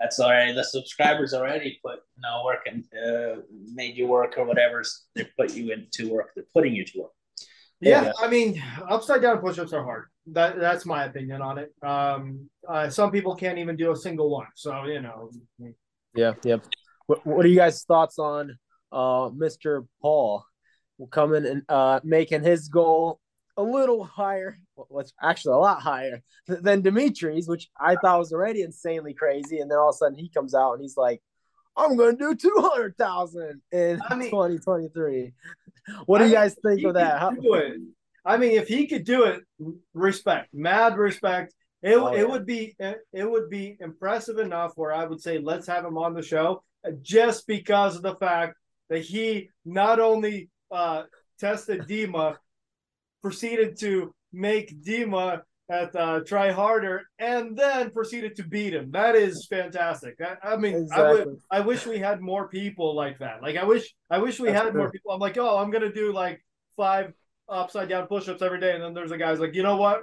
That's 0.00 0.18
already 0.18 0.52
the 0.52 0.64
subscribers 0.64 1.32
already 1.32 1.78
put 1.84 2.00
you 2.16 2.22
know 2.22 2.42
work 2.44 2.66
and 2.66 2.84
uh, 3.06 3.42
made 3.72 3.96
you 3.96 4.06
work 4.06 4.34
or 4.36 4.44
whatever 4.44 4.82
they 5.14 5.28
put 5.38 5.54
you 5.54 5.72
into 5.72 6.12
work. 6.12 6.30
They're 6.34 6.44
putting 6.54 6.74
you 6.74 6.84
to 6.84 7.00
work. 7.02 7.12
Yeah, 7.80 8.04
Yeah. 8.04 8.12
I 8.20 8.28
mean, 8.28 8.62
upside 8.88 9.22
down 9.22 9.38
push-ups 9.38 9.72
are 9.72 9.82
hard. 9.84 10.06
That 10.26 10.58
that's 10.58 10.86
my 10.86 11.04
opinion 11.04 11.42
on 11.42 11.58
it. 11.58 11.72
Um, 11.84 12.48
uh, 12.68 12.88
some 12.88 13.10
people 13.10 13.34
can't 13.36 13.58
even 13.58 13.76
do 13.76 13.90
a 13.92 13.96
single 13.96 14.30
one. 14.30 14.46
So 14.54 14.84
you 14.84 15.00
know, 15.00 15.30
Yeah, 16.14 16.34
yep. 16.44 16.64
What, 17.06 17.26
what 17.26 17.44
are 17.44 17.48
you 17.48 17.56
guys' 17.56 17.84
thoughts 17.84 18.18
on 18.18 18.56
uh 18.92 19.30
Mr. 19.30 19.86
Paul 20.00 20.44
coming 21.08 21.46
and 21.46 21.62
uh 21.68 22.00
making 22.04 22.42
his 22.42 22.68
goal 22.68 23.20
a 23.56 23.62
little 23.62 24.02
higher, 24.04 24.58
what's 24.74 25.12
actually 25.22 25.52
a 25.54 25.58
lot 25.58 25.80
higher 25.82 26.22
than 26.46 26.82
Dimitri's, 26.82 27.46
which 27.48 27.68
I 27.78 27.96
thought 27.96 28.18
was 28.18 28.32
already 28.32 28.62
insanely 28.62 29.12
crazy, 29.14 29.58
and 29.58 29.70
then 29.70 29.78
all 29.78 29.90
of 29.90 29.94
a 29.94 29.98
sudden 29.98 30.18
he 30.18 30.28
comes 30.30 30.54
out 30.54 30.72
and 30.72 30.80
he's 30.82 30.96
like, 30.96 31.20
"I'm 31.76 31.96
going 31.96 32.16
to 32.16 32.24
do 32.30 32.34
two 32.34 32.56
hundred 32.60 32.96
thousand 32.96 33.60
in 33.70 34.00
I 34.08 34.14
mean- 34.14 34.30
2023." 34.30 35.32
What 36.06 36.18
do 36.18 36.24
I 36.24 36.26
you 36.28 36.32
mean, 36.32 36.40
guys 36.40 36.56
think 36.64 36.84
of 36.84 36.94
that? 36.94 37.18
How. 37.18 37.32
I 38.24 38.36
mean, 38.36 38.52
if 38.52 38.68
he 38.68 38.86
could 38.86 39.02
do 39.04 39.24
it, 39.24 39.42
respect, 39.94 40.54
mad 40.54 40.96
respect. 40.96 41.52
It, 41.82 41.96
Oh, 41.96 42.12
yeah. 42.14 42.20
it 42.20 42.30
would 42.30 42.46
be 42.46 42.76
it 42.78 43.28
would 43.30 43.50
be 43.50 43.76
impressive 43.80 44.38
enough 44.38 44.72
where 44.76 44.94
I 44.94 45.04
would 45.04 45.20
say 45.20 45.38
let's 45.40 45.66
have 45.66 45.84
him 45.84 45.98
on 45.98 46.14
the 46.14 46.22
show 46.22 46.62
just 47.02 47.48
because 47.48 47.96
of 47.96 48.02
the 48.02 48.14
fact 48.14 48.54
that 48.90 49.00
he 49.02 49.50
not 49.64 49.98
only 49.98 50.48
uh, 50.72 51.04
tested 51.38 51.82
Dima, 51.82 52.36
proceeded 53.22 53.78
to 53.80 54.14
make 54.32 54.82
Dima 54.82 55.42
at 55.68 55.94
uh, 55.94 56.20
try 56.20 56.50
harder, 56.50 57.02
and 57.18 57.56
then 57.56 57.90
proceeded 57.90 58.36
to 58.36 58.42
beat 58.42 58.74
him. 58.74 58.90
That 58.90 59.14
is 59.14 59.46
fantastic. 59.46 60.16
I, 60.20 60.54
I 60.54 60.56
mean, 60.56 60.88
I 60.92 61.12
would 61.12 61.36
I 61.50 61.60
wish 61.60 61.86
we 61.86 61.98
had 61.98 62.20
more 62.20 62.48
people 62.48 62.94
like 62.94 63.18
that. 63.20 63.42
Like 63.42 63.56
I 63.56 63.64
wish 63.64 63.94
I 64.10 64.18
wish 64.18 64.40
we 64.40 64.50
That's 64.50 64.64
had 64.64 64.74
more 64.74 64.90
people. 64.90 65.12
I'm 65.12 65.20
like, 65.20 65.38
oh, 65.38 65.58
I'm 65.58 65.70
gonna 65.70 65.92
do 65.92 66.12
like 66.12 66.44
five 66.76 67.12
upside 67.48 67.88
down 67.88 68.06
push-ups 68.06 68.42
every 68.42 68.60
day, 68.60 68.74
and 68.74 68.82
then 68.82 68.94
there's 68.94 69.12
a 69.12 69.18
guy's 69.18 69.40
like, 69.40 69.54
you 69.54 69.62
know 69.62 69.76
what? 69.76 70.02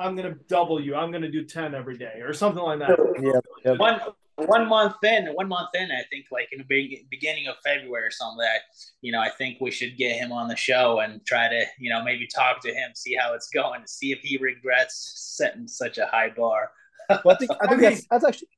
I'm 0.00 0.16
gonna 0.16 0.34
double 0.48 0.80
you. 0.80 0.94
I'm 0.94 1.12
gonna 1.12 1.30
do 1.30 1.44
ten 1.44 1.74
every 1.74 1.96
day 1.98 2.20
or 2.22 2.32
something 2.32 2.62
like 2.62 2.78
that. 2.80 2.98
Yeah, 3.20 3.40
yeah. 3.64 3.76
one 3.76 4.00
one 4.36 4.66
month 4.66 4.96
in, 5.04 5.26
one 5.34 5.48
month 5.48 5.68
in, 5.74 5.90
I 5.92 6.02
think 6.10 6.24
like 6.32 6.48
in 6.52 6.58
the 6.58 6.64
be- 6.64 7.06
beginning 7.10 7.46
of 7.48 7.56
February 7.62 8.06
or 8.06 8.10
something 8.10 8.38
like 8.38 8.46
that 8.46 8.62
you 9.02 9.12
know 9.12 9.20
I 9.20 9.28
think 9.28 9.58
we 9.60 9.70
should 9.70 9.98
get 9.98 10.16
him 10.16 10.32
on 10.32 10.48
the 10.48 10.56
show 10.56 11.00
and 11.00 11.24
try 11.26 11.48
to 11.48 11.64
you 11.78 11.90
know 11.90 12.02
maybe 12.02 12.26
talk 12.26 12.60
to 12.62 12.72
him, 12.72 12.92
see 12.94 13.14
how 13.14 13.34
it's 13.34 13.50
going, 13.50 13.82
see 13.86 14.12
if 14.12 14.20
he 14.20 14.38
regrets 14.38 15.12
setting 15.36 15.68
such 15.68 15.98
a 15.98 16.06
high 16.06 16.30
bar. 16.30 16.70
Well, 17.24 17.34
I 17.34 17.38
think 17.38 17.50
I 17.60 17.66
think 17.68 17.80
that's 17.82 18.06
that's 18.10 18.24
actually 18.24 18.48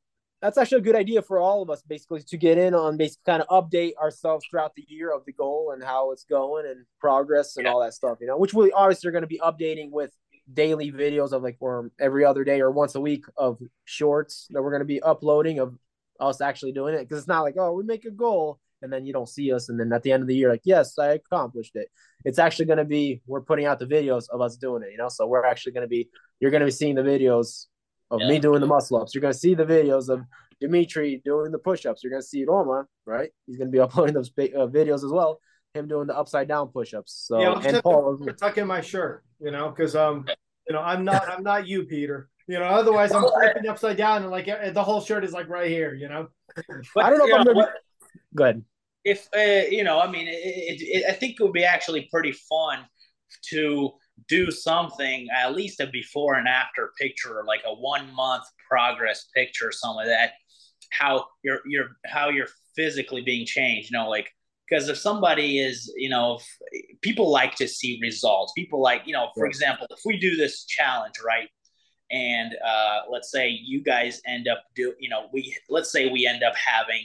that's 0.43 0.59
actually 0.59 0.79
a 0.79 0.83
good 0.83 0.97
idea 0.97 1.23
for 1.23 1.39
all 1.39 1.63
of 1.63 1.71
us, 1.71 1.83
basically, 1.83 2.21
to 2.21 2.37
get 2.37 2.59
in 2.59 2.75
on 2.75 2.97
basically 2.97 3.23
kind 3.33 3.43
of 3.43 3.49
update 3.49 3.95
ourselves 3.97 4.45
throughout 4.51 4.75
the 4.75 4.85
year 4.89 5.13
of 5.13 5.25
the 5.25 5.33
goal 5.33 5.71
and 5.73 5.83
how 5.83 6.11
it's 6.11 6.25
going 6.25 6.67
and 6.67 6.85
progress 7.01 7.57
and 7.57 7.65
Yeah. 7.65 7.73
all 7.73 7.81
that 7.81 7.95
stuff. 7.95 8.19
You 8.21 8.27
know, 8.27 8.37
which 8.37 8.53
we 8.53 8.71
obviously 8.73 9.09
are 9.09 9.13
going 9.13 9.23
to 9.23 9.29
be 9.29 9.39
updating 9.39 9.91
with 9.91 10.13
daily 10.53 10.93
videos 10.93 11.33
of 11.33 11.43
like 11.43 11.57
or 11.61 11.91
every 12.01 12.25
other 12.25 12.45
day 12.45 12.61
or 12.61 12.71
once 12.71 12.95
a 12.95 13.01
week 13.01 13.25
of 13.37 13.59
shorts 13.85 14.47
that 14.51 14.63
we're 14.63 14.71
going 14.71 14.81
to 14.81 14.87
be 14.87 15.03
uploading 15.03 15.59
of 15.59 15.77
us 16.21 16.41
actually 16.41 16.73
doing 16.73 16.95
it 16.95 17.01
because 17.01 17.19
it's 17.19 17.29
not 17.29 17.43
like 17.43 17.55
oh 17.59 17.73
we 17.73 17.83
make 17.83 18.05
a 18.05 18.11
goal 18.11 18.59
and 18.83 18.93
then 18.93 19.07
you 19.07 19.13
don't 19.13 19.29
see 19.29 19.53
us 19.53 19.69
and 19.69 19.79
then 19.79 19.93
at 19.93 20.03
the 20.03 20.13
end 20.13 20.23
of 20.23 20.29
the 20.29 20.35
year 20.35 20.49
like 20.49 20.63
yes 20.65 20.99
I 20.99 21.13
accomplished 21.13 21.77
it. 21.77 21.89
It's 22.25 22.39
actually 22.39 22.67
going 22.67 22.79
to 22.79 22.85
be 22.85 23.23
we're 23.27 23.41
putting 23.41 23.67
out 23.67 23.79
the 23.79 23.87
videos 23.87 24.29
of 24.31 24.41
us 24.41 24.57
doing 24.57 24.83
it. 24.83 24.91
You 24.93 24.99
know, 24.99 25.09
so 25.09 25.27
we're 25.27 25.45
actually 25.45 25.73
going 25.73 25.83
to 25.83 25.89
be 25.89 26.09
you're 26.41 26.51
going 26.51 26.61
to 26.61 26.67
be 26.67 26.73
seeing 26.73 26.95
the 26.95 27.03
videos 27.03 27.67
of 28.11 28.21
me 28.21 28.39
doing 28.39 28.61
the 28.61 28.67
muscle 28.67 29.01
ups. 29.01 29.15
You're 29.15 29.23
going 29.23 29.33
to 29.33 29.39
see 29.39 29.55
the 29.55 29.65
videos 29.65 30.09
of 30.09 30.23
Dimitri 30.61 31.21
doing 31.25 31.51
the 31.51 31.59
push 31.59 31.87
ups. 31.87 32.03
You're 32.03 32.11
going 32.11 32.23
to 32.23 32.29
see 32.29 32.45
Roma, 32.45 32.87
right? 33.07 33.31
He's 33.47 33.57
going 33.57 33.69
to 33.69 33.73
be 33.73 33.81
uploading 33.87 34.15
those 34.15 34.31
uh, 34.39 34.67
videos 34.67 35.05
as 35.05 35.11
well. 35.11 35.41
Him 35.75 35.89
doing 35.89 36.07
the 36.07 36.17
upside 36.17 36.49
down 36.49 36.69
push 36.69 36.93
ups. 36.93 37.25
So, 37.27 37.41
Yeah, 37.41 37.55
and 37.55 37.77
have 37.77 37.83
Paul. 37.83 38.19
tucking 38.39 38.67
my 38.67 38.83
shirt, 38.83 39.25
you 39.43 39.51
know, 39.51 39.71
because 39.71 39.97
um, 39.97 40.27
you 40.69 40.75
know, 40.75 40.81
I'm 40.81 41.05
not 41.05 41.29
I'm 41.29 41.43
not 41.43 41.67
you, 41.67 41.85
Peter. 41.85 42.29
You 42.49 42.59
know, 42.59 42.65
otherwise 42.65 43.13
I'm 43.13 43.23
flipping 43.23 43.69
upside 43.69 43.97
down 43.97 44.23
and 44.23 44.31
like 44.31 44.47
the 44.47 44.83
whole 44.83 45.01
shirt 45.01 45.25
is 45.25 45.33
like 45.33 45.49
right 45.49 45.71
here, 45.71 45.95
you 45.95 46.09
know. 46.09 46.29
But, 46.95 47.05
I 47.05 47.11
don't 47.11 47.19
know 47.19 47.25
if 47.25 47.29
you 47.31 47.37
I'm 47.37 47.45
gonna 47.45 47.55
be- 47.55 47.57
what- 47.57 47.75
Go 48.35 48.45
ahead. 48.45 48.65
if 49.05 49.29
uh, 49.37 49.69
you 49.69 49.85
know, 49.85 50.01
I 50.01 50.11
mean, 50.11 50.29
it, 50.29 50.33
it, 50.33 50.83
it, 50.83 51.05
I 51.09 51.13
think 51.13 51.37
it 51.39 51.43
would 51.43 51.53
be 51.53 51.65
actually 51.65 52.09
pretty 52.13 52.33
fun 52.33 52.81
to 53.51 53.91
do 54.29 54.51
something 54.51 55.29
at 55.35 55.55
least 55.55 55.81
a 55.81 55.87
before 55.87 56.35
and 56.35 56.47
after 56.47 56.93
picture, 57.01 57.43
like 57.47 57.63
a 57.67 57.75
one 57.75 58.13
month 58.15 58.45
progress 58.69 59.27
picture, 59.35 59.69
or 59.69 59.73
something 59.73 59.97
like 59.97 60.07
that. 60.07 60.33
How 60.91 61.27
you're 61.43 61.61
you're 61.67 61.97
how 62.07 62.29
you're 62.29 62.49
physically 62.77 63.23
being 63.23 63.47
changed, 63.47 63.91
you 63.91 63.99
know, 63.99 64.09
like 64.09 64.31
because 64.73 64.89
if 64.89 64.97
somebody 64.97 65.59
is, 65.59 65.93
you 65.97 66.09
know, 66.09 66.39
if, 66.71 67.01
people 67.03 67.31
like 67.31 67.55
to 67.57 67.69
see 67.69 67.99
results. 68.01 68.53
People 68.57 68.81
like, 68.81 69.03
you 69.05 69.13
know, 69.13 69.29
for 69.35 69.45
example, 69.45 69.87
if 69.91 70.01
we 70.05 70.19
do 70.19 70.37
this 70.37 70.65
challenge, 70.65 71.15
right? 71.25 71.49
And 72.11 72.55
uh, 72.65 73.01
let's 73.11 73.31
say 73.31 73.49
you 73.49 73.83
guys 73.83 74.23
end 74.27 74.49
up 74.49 74.63
do, 74.75 74.95
you 74.99 75.11
know, 75.11 75.29
we 75.33 75.55
let's 75.69 75.93
say 75.93 76.11
we 76.11 76.27
end 76.27 76.43
up 76.43 76.55
having 76.57 77.03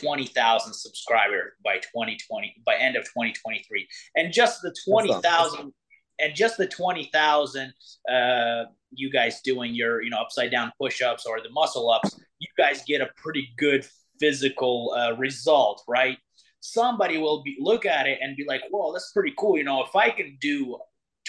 20,000 0.00 0.72
subscribers 0.72 1.52
by 1.64 1.76
2020 1.76 2.54
by 2.64 2.76
end 2.76 2.96
of 2.96 3.04
2023 3.04 3.86
and 4.16 4.32
just 4.32 4.62
the 4.62 4.74
20,000 4.88 5.72
and 6.18 6.34
just 6.34 6.56
the 6.56 6.66
20,000 6.66 7.74
uh 8.10 8.64
you 8.90 9.12
guys 9.12 9.42
doing 9.42 9.74
your 9.74 10.00
you 10.00 10.08
know 10.08 10.16
upside 10.16 10.50
down 10.50 10.72
push-ups 10.80 11.26
or 11.26 11.42
the 11.42 11.50
muscle 11.50 11.90
ups 11.90 12.18
you 12.38 12.48
guys 12.56 12.82
get 12.86 13.02
a 13.02 13.10
pretty 13.16 13.50
good 13.58 13.86
physical 14.18 14.94
uh, 14.96 15.14
result 15.16 15.82
right 15.86 16.16
somebody 16.62 17.18
will 17.18 17.42
be 17.42 17.56
look 17.60 17.84
at 17.84 18.06
it 18.06 18.18
and 18.22 18.36
be 18.36 18.44
like 18.46 18.62
whoa 18.70 18.92
that's 18.92 19.12
pretty 19.12 19.34
cool 19.38 19.58
you 19.58 19.64
know 19.64 19.82
if 19.82 19.94
i 19.94 20.10
can 20.10 20.36
do 20.40 20.78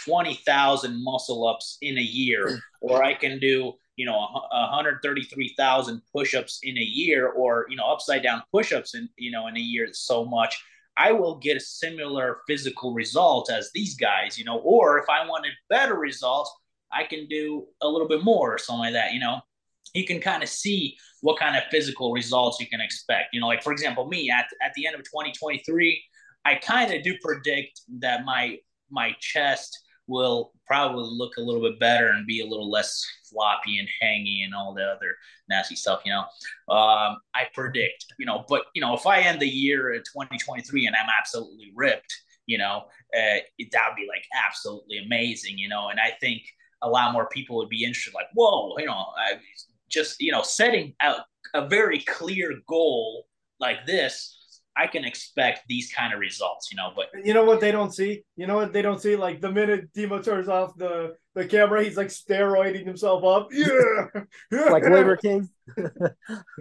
20,000 0.06 1.04
muscle 1.04 1.48
ups 1.48 1.78
in 1.82 1.98
a 1.98 2.02
year 2.02 2.48
mm. 2.48 2.60
or 2.82 3.04
i 3.04 3.14
can 3.14 3.40
do 3.40 3.74
you 3.96 4.06
know, 4.06 4.16
a- 4.16 4.68
133,000 4.72 6.02
push-ups 6.12 6.60
in 6.64 6.78
a 6.78 6.82
year 6.82 7.30
or, 7.30 7.66
you 7.70 7.76
know, 7.76 7.86
upside 7.86 8.24
down 8.24 8.44
push-ups 8.52 8.96
in, 8.96 9.10
you 9.18 9.32
know, 9.32 9.48
in 9.48 9.58
a 9.58 9.60
year 9.60 9.88
so 9.94 10.26
much, 10.26 10.64
I 10.98 11.12
will 11.12 11.36
get 11.38 11.58
a 11.58 11.60
similar 11.60 12.42
physical 12.48 12.94
result 12.94 13.52
as 13.52 13.72
these 13.74 13.96
guys, 13.96 14.38
you 14.38 14.46
know, 14.46 14.60
or 14.60 15.00
if 15.00 15.10
I 15.10 15.28
wanted 15.28 15.54
better 15.70 15.96
results, 15.96 16.52
I 16.92 17.04
can 17.04 17.28
do 17.28 17.66
a 17.82 17.88
little 17.88 18.08
bit 18.08 18.24
more 18.24 18.54
or 18.54 18.58
something 18.58 18.86
like 18.86 18.94
that, 18.94 19.14
you 19.14 19.20
know. 19.20 19.42
You 19.94 20.06
can 20.06 20.20
kind 20.20 20.44
of 20.44 20.50
see 20.50 20.98
what 21.22 21.40
kind 21.40 21.56
of 21.56 21.64
physical 21.72 22.12
results 22.12 22.60
you 22.60 22.68
can 22.68 22.82
expect. 22.82 23.34
You 23.34 23.42
know, 23.42 23.48
like 23.48 23.64
for 23.64 23.72
example, 23.72 24.08
me 24.08 24.30
at, 24.30 24.46
at 24.64 24.74
the 24.76 24.86
end 24.88 24.96
of 24.96 25.02
2023, 25.04 26.04
I 26.46 26.56
kind 26.56 26.94
of 26.94 27.04
do 27.04 27.16
predict 27.22 27.82
that 28.00 28.26
my 28.26 28.58
my 28.90 29.16
chest 29.20 29.80
will 30.08 30.52
probably 30.68 31.06
look 31.08 31.38
a 31.38 31.42
little 31.42 31.62
bit 31.62 31.80
better 31.80 32.10
and 32.10 32.28
be 32.28 32.42
a 32.42 32.46
little 32.46 32.70
less 32.70 33.06
floppy 33.24 33.80
and 33.80 33.88
hangy 34.02 34.44
and 34.44 34.54
all 34.54 34.74
the 34.74 34.84
other 34.84 35.16
nasty 35.50 35.76
stuff, 35.76 36.02
you 36.06 36.12
know. 36.12 36.22
Um, 36.74 37.18
I 37.34 37.46
predict, 37.54 38.06
you 38.20 38.26
know, 38.26 38.44
but 38.50 38.64
you 38.74 38.82
know, 38.82 38.94
if 38.94 39.08
I 39.08 39.22
end 39.22 39.40
the 39.40 39.48
year 39.48 39.94
at 39.94 40.04
2023 40.06 40.88
and 40.88 40.96
I'm 40.96 41.08
absolutely 41.18 41.72
ripped, 41.76 42.14
you 42.46 42.58
know, 42.58 42.84
uh, 43.16 43.40
it, 43.58 43.72
that 43.72 43.86
would 43.90 43.96
be 43.96 44.08
like 44.08 44.26
absolutely 44.46 44.98
amazing, 44.98 45.58
you 45.58 45.70
know. 45.70 45.90
And 45.90 46.00
I 46.00 46.12
think 46.20 46.42
a 46.82 46.90
lot 46.90 47.14
more 47.14 47.30
people 47.30 47.56
would 47.58 47.70
be 47.70 47.86
interested, 47.86 48.14
like, 48.14 48.28
whoa, 48.34 48.78
you 48.78 48.86
know, 48.86 49.06
I 49.18 49.36
just 49.90 50.20
you 50.20 50.32
know, 50.32 50.42
setting 50.42 50.96
out 51.02 51.22
a 51.54 51.68
very 51.68 52.00
clear 52.00 52.54
goal 52.68 53.28
like 53.60 53.86
this. 53.86 54.40
I 54.76 54.88
can 54.88 55.06
expect 55.06 55.62
these 55.70 55.94
kind 55.94 56.16
of 56.16 56.20
results, 56.20 56.72
you 56.72 56.78
know, 56.78 56.92
but 56.96 57.10
You 57.24 57.36
know 57.36 57.44
what 57.46 57.60
they 57.62 57.72
don't 57.72 57.94
see? 57.94 58.24
You 58.36 58.48
know 58.48 58.56
what 58.56 58.74
they 58.74 58.82
don't 58.82 59.00
see? 59.00 59.16
Like 59.16 59.40
the 59.40 59.52
minute 59.52 59.94
Demo 59.94 60.20
turns 60.20 60.48
off 60.50 60.76
the 60.78 61.14
the 61.36 61.46
camera, 61.46 61.84
he's 61.84 61.96
like 61.96 62.08
steroiding 62.08 62.84
himself 62.86 63.24
up. 63.24 63.50
Yeah, 63.54 64.70
Like 64.72 64.84
Liver 64.84 65.16
King. 65.18 65.48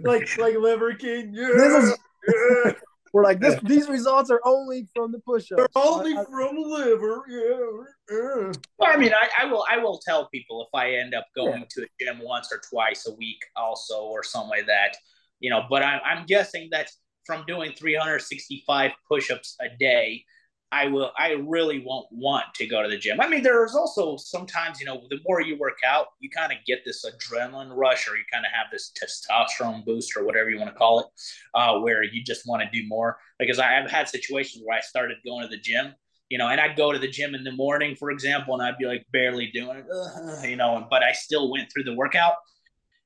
like 0.03 0.37
like 0.37 0.55
Liver 0.57 0.93
King. 0.93 1.31
Yeah, 1.33 1.49
This 1.57 1.83
is- 1.85 1.97
yeah. 2.27 2.71
We're 3.13 3.23
like, 3.23 3.39
this, 3.39 3.59
these 3.61 3.87
results 3.87 4.31
are 4.31 4.41
only 4.43 4.87
from 4.95 5.11
the 5.11 5.19
push 5.19 5.49
They're 5.49 5.65
ups. 5.65 5.73
only 5.75 6.15
from 6.15 6.55
the 6.55 6.67
liver. 6.67 7.23
Yeah, 7.29 8.15
yeah. 8.17 8.51
Well, 8.79 8.91
I 8.91 8.97
mean, 8.97 9.13
I, 9.13 9.29
I 9.43 9.45
will 9.45 9.63
I 9.69 9.77
will 9.77 9.99
tell 10.03 10.27
people 10.29 10.63
if 10.63 10.77
I 10.77 10.95
end 10.95 11.13
up 11.13 11.27
going 11.35 11.63
to 11.69 11.83
a 11.83 11.87
gym 11.99 12.19
once 12.23 12.51
or 12.51 12.59
twice 12.67 13.07
a 13.07 13.13
week, 13.13 13.37
also, 13.55 14.05
or 14.05 14.23
something 14.23 14.49
like 14.49 14.65
that, 14.65 14.97
you 15.39 15.51
know. 15.51 15.61
But 15.69 15.83
I'm 15.83 16.01
I'm 16.03 16.25
guessing 16.25 16.69
that 16.71 16.89
from 17.25 17.45
doing 17.47 17.73
365 17.77 18.91
push-ups 19.07 19.57
a 19.61 19.69
day, 19.77 20.25
I 20.73 20.87
will 20.87 21.11
I 21.17 21.33
really 21.47 21.83
won't 21.85 22.07
want 22.11 22.45
to 22.55 22.65
go 22.65 22.81
to 22.81 22.89
the 22.89 22.97
gym. 22.97 23.21
I 23.21 23.27
mean, 23.27 23.43
there's 23.43 23.75
also 23.75 24.17
sometimes 24.17 24.79
you 24.79 24.87
know 24.87 25.03
the 25.09 25.19
more 25.27 25.39
you 25.39 25.55
work 25.57 25.77
out, 25.85 26.07
you 26.19 26.29
kind 26.29 26.51
of 26.51 26.57
get 26.65 26.83
this 26.83 27.05
adrenaline 27.05 27.69
rush, 27.75 28.09
or 28.09 28.15
you 28.15 28.23
kind 28.31 28.45
of 28.45 28.51
have 28.51 28.67
this 28.71 28.91
testosterone 28.99 29.85
boost, 29.85 30.17
or 30.17 30.25
whatever 30.25 30.49
you 30.49 30.57
want 30.57 30.71
to 30.71 30.75
call 30.77 30.99
it, 31.01 31.05
uh, 31.53 31.79
where 31.79 32.03
you 32.03 32.23
just 32.23 32.47
want 32.47 32.63
to 32.63 32.81
do 32.81 32.87
more. 32.87 33.17
Because 33.37 33.59
I, 33.59 33.79
I've 33.79 33.91
had 33.91 34.09
situations 34.09 34.63
where 34.65 34.77
I 34.77 34.81
started 34.81 35.17
going 35.23 35.43
to 35.43 35.49
the 35.49 35.61
gym 35.61 35.93
you 36.29 36.39
know, 36.39 36.47
and 36.47 36.59
I'd 36.59 36.75
go 36.75 36.91
to 36.91 36.97
the 36.97 37.07
gym 37.07 37.35
in 37.35 37.43
the 37.43 37.51
morning, 37.51 37.95
for 37.95 38.09
example, 38.09 38.55
and 38.55 38.63
I'd 38.63 38.79
be 38.79 38.85
like 38.85 39.05
barely 39.11 39.51
doing 39.53 39.77
it, 39.77 40.49
you 40.49 40.55
know, 40.55 40.87
but 40.89 41.03
I 41.03 41.11
still 41.11 41.51
went 41.51 41.71
through 41.71 41.83
the 41.83 41.93
workout. 41.93 42.33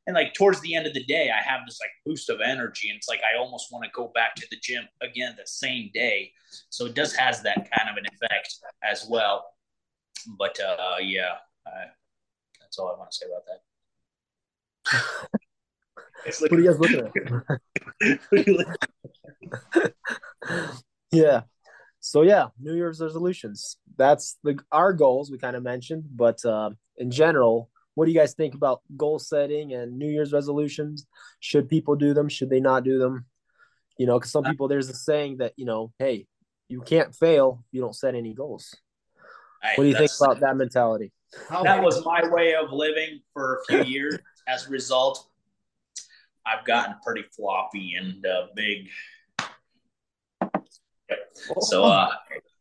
And 0.08 0.16
like 0.16 0.34
towards 0.34 0.62
the 0.62 0.74
end 0.74 0.88
of 0.88 0.94
the 0.94 1.04
day, 1.04 1.30
I 1.30 1.42
have 1.48 1.62
this 1.66 1.80
like 1.82 1.92
boost 2.06 2.30
of 2.30 2.40
energy, 2.42 2.90
and 2.90 2.98
it's 2.98 3.10
like 3.10 3.20
I 3.22 3.38
almost 3.38 3.72
want 3.72 3.84
to 3.84 3.92
go 3.94 4.10
back 4.16 4.36
to 4.36 4.48
the 4.50 4.58
gym 4.64 4.86
again 5.02 5.36
the 5.38 5.46
same 5.46 5.92
day. 5.94 6.32
So 6.70 6.86
it 6.86 6.96
does 6.96 7.14
has 7.16 7.44
that 7.44 7.70
kind 7.70 7.90
of 7.90 7.98
an 7.98 8.06
effect 8.06 8.56
as 8.84 9.06
well. 9.10 9.46
But 10.40 10.58
uh, 10.60 10.96
yeah, 11.02 11.34
I, 11.68 11.88
that's 12.62 12.80
all 12.80 12.90
I 12.90 12.98
want 12.98 13.12
to 13.12 13.18
say 13.18 13.26
about 13.28 13.44
that. 13.48 13.62
It's 16.26 16.42
What 16.42 16.54
are 16.54 16.60
you 16.60 16.72
guys 16.72 16.80
looking 16.80 17.12
at? 20.42 20.72
yeah. 21.12 21.42
So 22.00 22.22
yeah, 22.22 22.48
New 22.60 22.74
Year's 22.76 23.02
resolutions. 23.02 23.78
That's 23.98 24.38
the 24.44 24.60
our 24.72 24.94
goals 24.94 25.32
we 25.32 25.38
kind 25.38 25.56
of 25.56 25.64
mentioned, 25.64 26.06
but 26.16 26.44
uh, 26.46 26.72
in 26.98 27.12
general, 27.12 27.70
what 27.98 28.06
do 28.06 28.12
you 28.12 28.20
guys 28.20 28.36
think 28.36 28.54
about 28.54 28.82
goal 28.96 29.18
setting 29.18 29.74
and 29.74 29.98
New 29.98 30.08
Year's 30.08 30.32
resolutions? 30.32 31.08
Should 31.40 31.68
people 31.68 31.96
do 31.96 32.14
them? 32.14 32.30
Should 32.30 32.52
they 32.52 32.60
not 32.60 32.84
do 32.84 33.00
them? 33.00 33.26
You 33.98 34.06
know, 34.06 34.20
because 34.20 34.32
some 34.32 34.44
people 34.44 34.68
there's 34.68 34.88
a 34.88 34.94
saying 34.94 35.38
that 35.38 35.54
you 35.58 35.66
know, 35.66 35.92
hey, 35.98 36.28
you 36.70 36.82
can't 36.82 37.16
fail 37.16 37.64
if 37.66 37.74
you 37.74 37.82
don't 37.82 37.96
set 37.96 38.14
any 38.14 38.36
goals. 38.36 38.76
I- 39.64 39.74
What 39.76 39.84
do 39.86 39.90
you 39.90 39.96
think 39.96 40.12
about 40.22 40.40
that 40.42 40.56
mentality? 40.58 41.12
That 41.64 41.84
was 41.84 42.06
my 42.06 42.22
way 42.30 42.54
of 42.54 42.72
living 42.72 43.22
for 43.34 43.56
a 43.56 43.66
few 43.66 43.82
years. 43.82 44.20
As 44.48 44.68
a 44.68 44.70
result, 44.70 45.28
I've 46.46 46.64
gotten 46.66 46.98
pretty 47.04 47.24
floppy 47.36 47.96
and 47.96 48.24
uh, 48.24 48.48
big. 48.56 48.90
So 51.62 51.84
uh, 51.84 52.12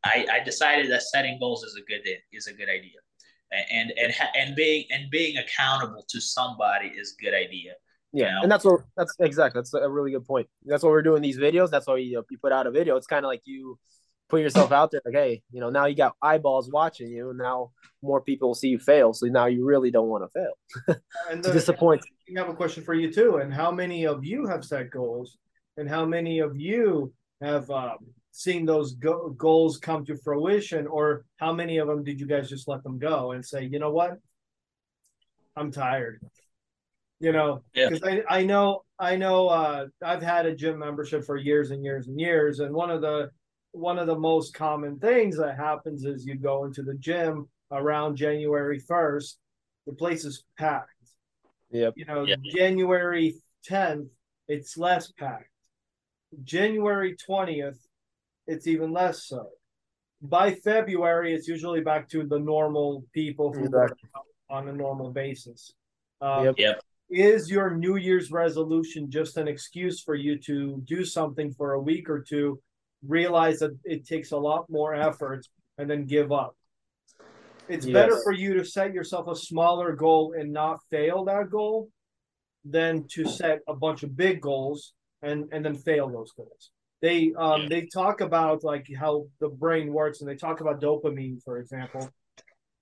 I, 0.03 0.27
I 0.33 0.41
decided 0.45 0.91
that 0.93 1.03
setting 1.03 1.39
goals 1.39 1.63
is 1.63 1.77
a 1.77 1.85
good 1.91 2.03
is 2.33 2.47
a 2.47 2.53
good 2.55 2.69
idea, 2.71 2.99
and 3.71 3.93
and 3.97 4.15
and 4.37 4.57
being 4.57 4.85
and 4.91 5.11
being 5.11 5.37
accountable 5.37 6.05
to 6.09 6.21
somebody 6.21 6.89
is 6.89 7.15
a 7.19 7.25
good 7.25 7.35
idea. 7.35 7.73
Yeah, 8.13 8.27
you 8.27 8.33
know? 8.33 8.43
and 8.43 8.53
that's 8.53 8.65
what 8.65 8.81
that's 8.97 9.15
exactly 9.21 9.59
that's 9.59 9.75
a 9.75 9.89
really 9.89 10.13
good 10.13 10.27
point. 10.27 10.49
That's 10.65 10.83
what 10.83 10.91
we're 10.91 11.03
doing 11.03 11.23
these 11.23 11.39
videos. 11.39 11.71
That's 11.71 11.87
why 11.87 11.97
you, 11.99 12.25
you 12.31 12.39
put 12.39 12.53
out 12.53 12.67
a 12.67 12.71
video. 12.71 12.97
It's 12.97 13.07
kind 13.07 13.25
of 13.25 13.29
like 13.29 13.43
you 13.45 13.79
put 14.29 14.41
yourself 14.41 14.73
out 14.73 14.91
there 14.91 15.01
like, 15.05 15.15
hey, 15.15 15.43
you 15.53 15.61
know, 15.61 15.71
now 15.71 15.87
you 15.87 15.95
got 15.95 16.15
eyeballs 16.23 16.71
watching 16.71 17.09
you, 17.09 17.31
and 17.31 17.39
now 17.39 17.71
more 18.03 18.21
people 18.21 18.49
will 18.49 18.55
see 18.55 18.69
you 18.69 18.79
fail. 18.79 19.13
So 19.13 19.27
now 19.27 19.47
you 19.47 19.65
really 19.65 19.91
don't 19.91 20.09
want 20.09 20.25
to 20.33 20.41
fail. 20.41 20.97
And 21.31 21.39
it's 21.39 21.49
the- 21.49 21.53
disappointing. 21.53 22.11
we 22.29 22.35
have 22.37 22.49
a 22.49 22.55
question 22.55 22.83
for 22.83 22.95
you 22.95 23.13
too. 23.13 23.37
And 23.37 23.53
how 23.53 23.71
many 23.71 24.07
of 24.07 24.25
you 24.25 24.47
have 24.47 24.65
set 24.65 24.91
goals, 24.91 25.39
and 25.77 25.89
how 25.89 26.05
many 26.05 26.41
of 26.41 26.57
you 26.57 27.13
have 27.41 27.71
um, 27.71 27.99
seen 28.37 28.67
those 28.67 28.93
go- 28.95 29.31
goals 29.31 29.79
come 29.79 30.05
to 30.05 30.15
fruition, 30.15 30.87
or 30.87 31.25
how 31.39 31.55
many 31.55 31.79
of 31.79 31.89
them 31.89 32.05
did 32.05 32.21
you 32.21 32.27
guys 32.27 32.51
just 32.51 32.69
let 32.69 32.83
them 32.83 32.99
go 32.99 33.33
and 33.33 33.43
say, 33.45 33.65
you 33.65 33.79
know 33.79 33.91
what, 33.91 34.19
I'm 35.57 35.71
tired. 35.73 36.21
You 37.19 37.33
know, 37.33 37.63
Yeah. 37.73 37.89
because 37.89 38.07
I, 38.07 38.23
I 38.41 38.45
know 38.45 38.83
I 38.99 39.17
know 39.17 39.49
uh, 39.49 39.87
I've 40.03 40.23
had 40.23 40.45
a 40.45 40.55
gym 40.55 40.79
membership 40.79 41.25
for 41.25 41.39
years 41.39 41.71
and 41.71 41.83
years 41.83 42.09
and 42.09 42.21
years, 42.21 42.61
and 42.61 42.75
one 42.75 42.91
of 42.91 43.01
the 43.01 43.31
one 43.73 43.99
of 43.99 44.07
the 44.07 44.19
most 44.19 44.53
common 44.53 44.99
things 44.99 45.39
that 45.39 45.57
happens 45.57 46.05
is 46.05 46.27
you 46.27 46.35
go 46.37 46.65
into 46.67 46.83
the 46.83 46.95
gym 46.95 47.49
around 47.71 48.17
January 48.17 48.79
first, 48.79 49.39
the 49.87 49.93
place 49.95 50.25
is 50.27 50.45
packed 50.59 50.91
Yep. 51.71 51.95
you 51.97 52.05
know, 52.05 52.25
Yeah. 52.25 52.37
January 52.45 53.35
10th, 53.69 54.09
it's 54.47 54.77
less 54.77 55.11
packed. 55.13 55.51
January 56.45 57.17
20th, 57.17 57.79
it's 58.47 58.67
even 58.67 58.93
less 58.93 59.25
so. 59.25 59.49
By 60.23 60.55
February, 60.55 61.35
it's 61.35 61.49
usually 61.49 61.81
back 61.81 62.09
to 62.11 62.25
the 62.25 62.39
normal 62.39 63.05
people 63.13 63.53
who 63.53 63.69
work 63.71 63.93
Exactly. 63.93 64.11
out 64.17 64.25
on 64.49 64.69
a 64.69 64.73
normal 64.73 65.11
basis. 65.11 65.73
Um, 66.21 66.45
Yep. 66.47 66.55
Yep. 66.59 66.83
Is 67.09 67.51
your 67.51 67.77
New 67.77 67.97
Year's 67.97 68.33
resolution 68.33 69.11
just 69.11 69.37
an 69.37 69.47
excuse 69.47 70.01
for 70.01 70.17
you 70.17 70.39
to 70.41 70.83
do 70.85 71.05
something 71.05 71.53
for 71.53 71.75
a 71.75 71.81
week 71.81 72.11
or 72.11 72.21
two, 72.21 72.61
realize 73.07 73.61
that 73.61 73.79
it 73.85 74.07
takes 74.07 74.33
a 74.33 74.37
lot 74.37 74.69
more 74.69 74.93
effort, 74.95 75.47
and 75.79 75.89
then 75.89 76.07
give 76.07 76.33
up? 76.33 76.57
It's 77.69 77.87
better 77.87 78.21
for 78.23 78.33
you 78.33 78.55
to 78.55 78.65
set 78.65 78.93
yourself 78.93 79.29
a 79.29 79.37
smaller 79.37 79.93
goal 79.95 80.35
and 80.37 80.53
not 80.53 80.81
fail 80.91 81.25
that 81.27 81.51
goal 81.51 81.91
than 82.65 83.07
to 83.09 83.29
set 83.29 83.61
a 83.69 83.75
bunch 83.75 84.03
of 84.03 84.17
big 84.17 84.41
goals 84.41 84.93
and 85.23 85.49
and 85.53 85.65
then 85.65 85.75
fail 85.75 86.09
those 86.09 86.33
goals. 86.33 86.71
They 87.03 87.33
um 87.37 87.63
Yeah. 87.63 87.69
they 87.69 87.87
talk 87.87 88.21
about 88.21 88.65
like 88.65 88.87
how 88.99 89.27
the 89.41 89.49
brain 89.49 89.93
works 89.93 90.21
and 90.21 90.29
they 90.29 90.37
talk 90.37 90.61
about 90.61 90.81
dopamine 90.81 91.43
for 91.43 91.59
example. 91.59 92.09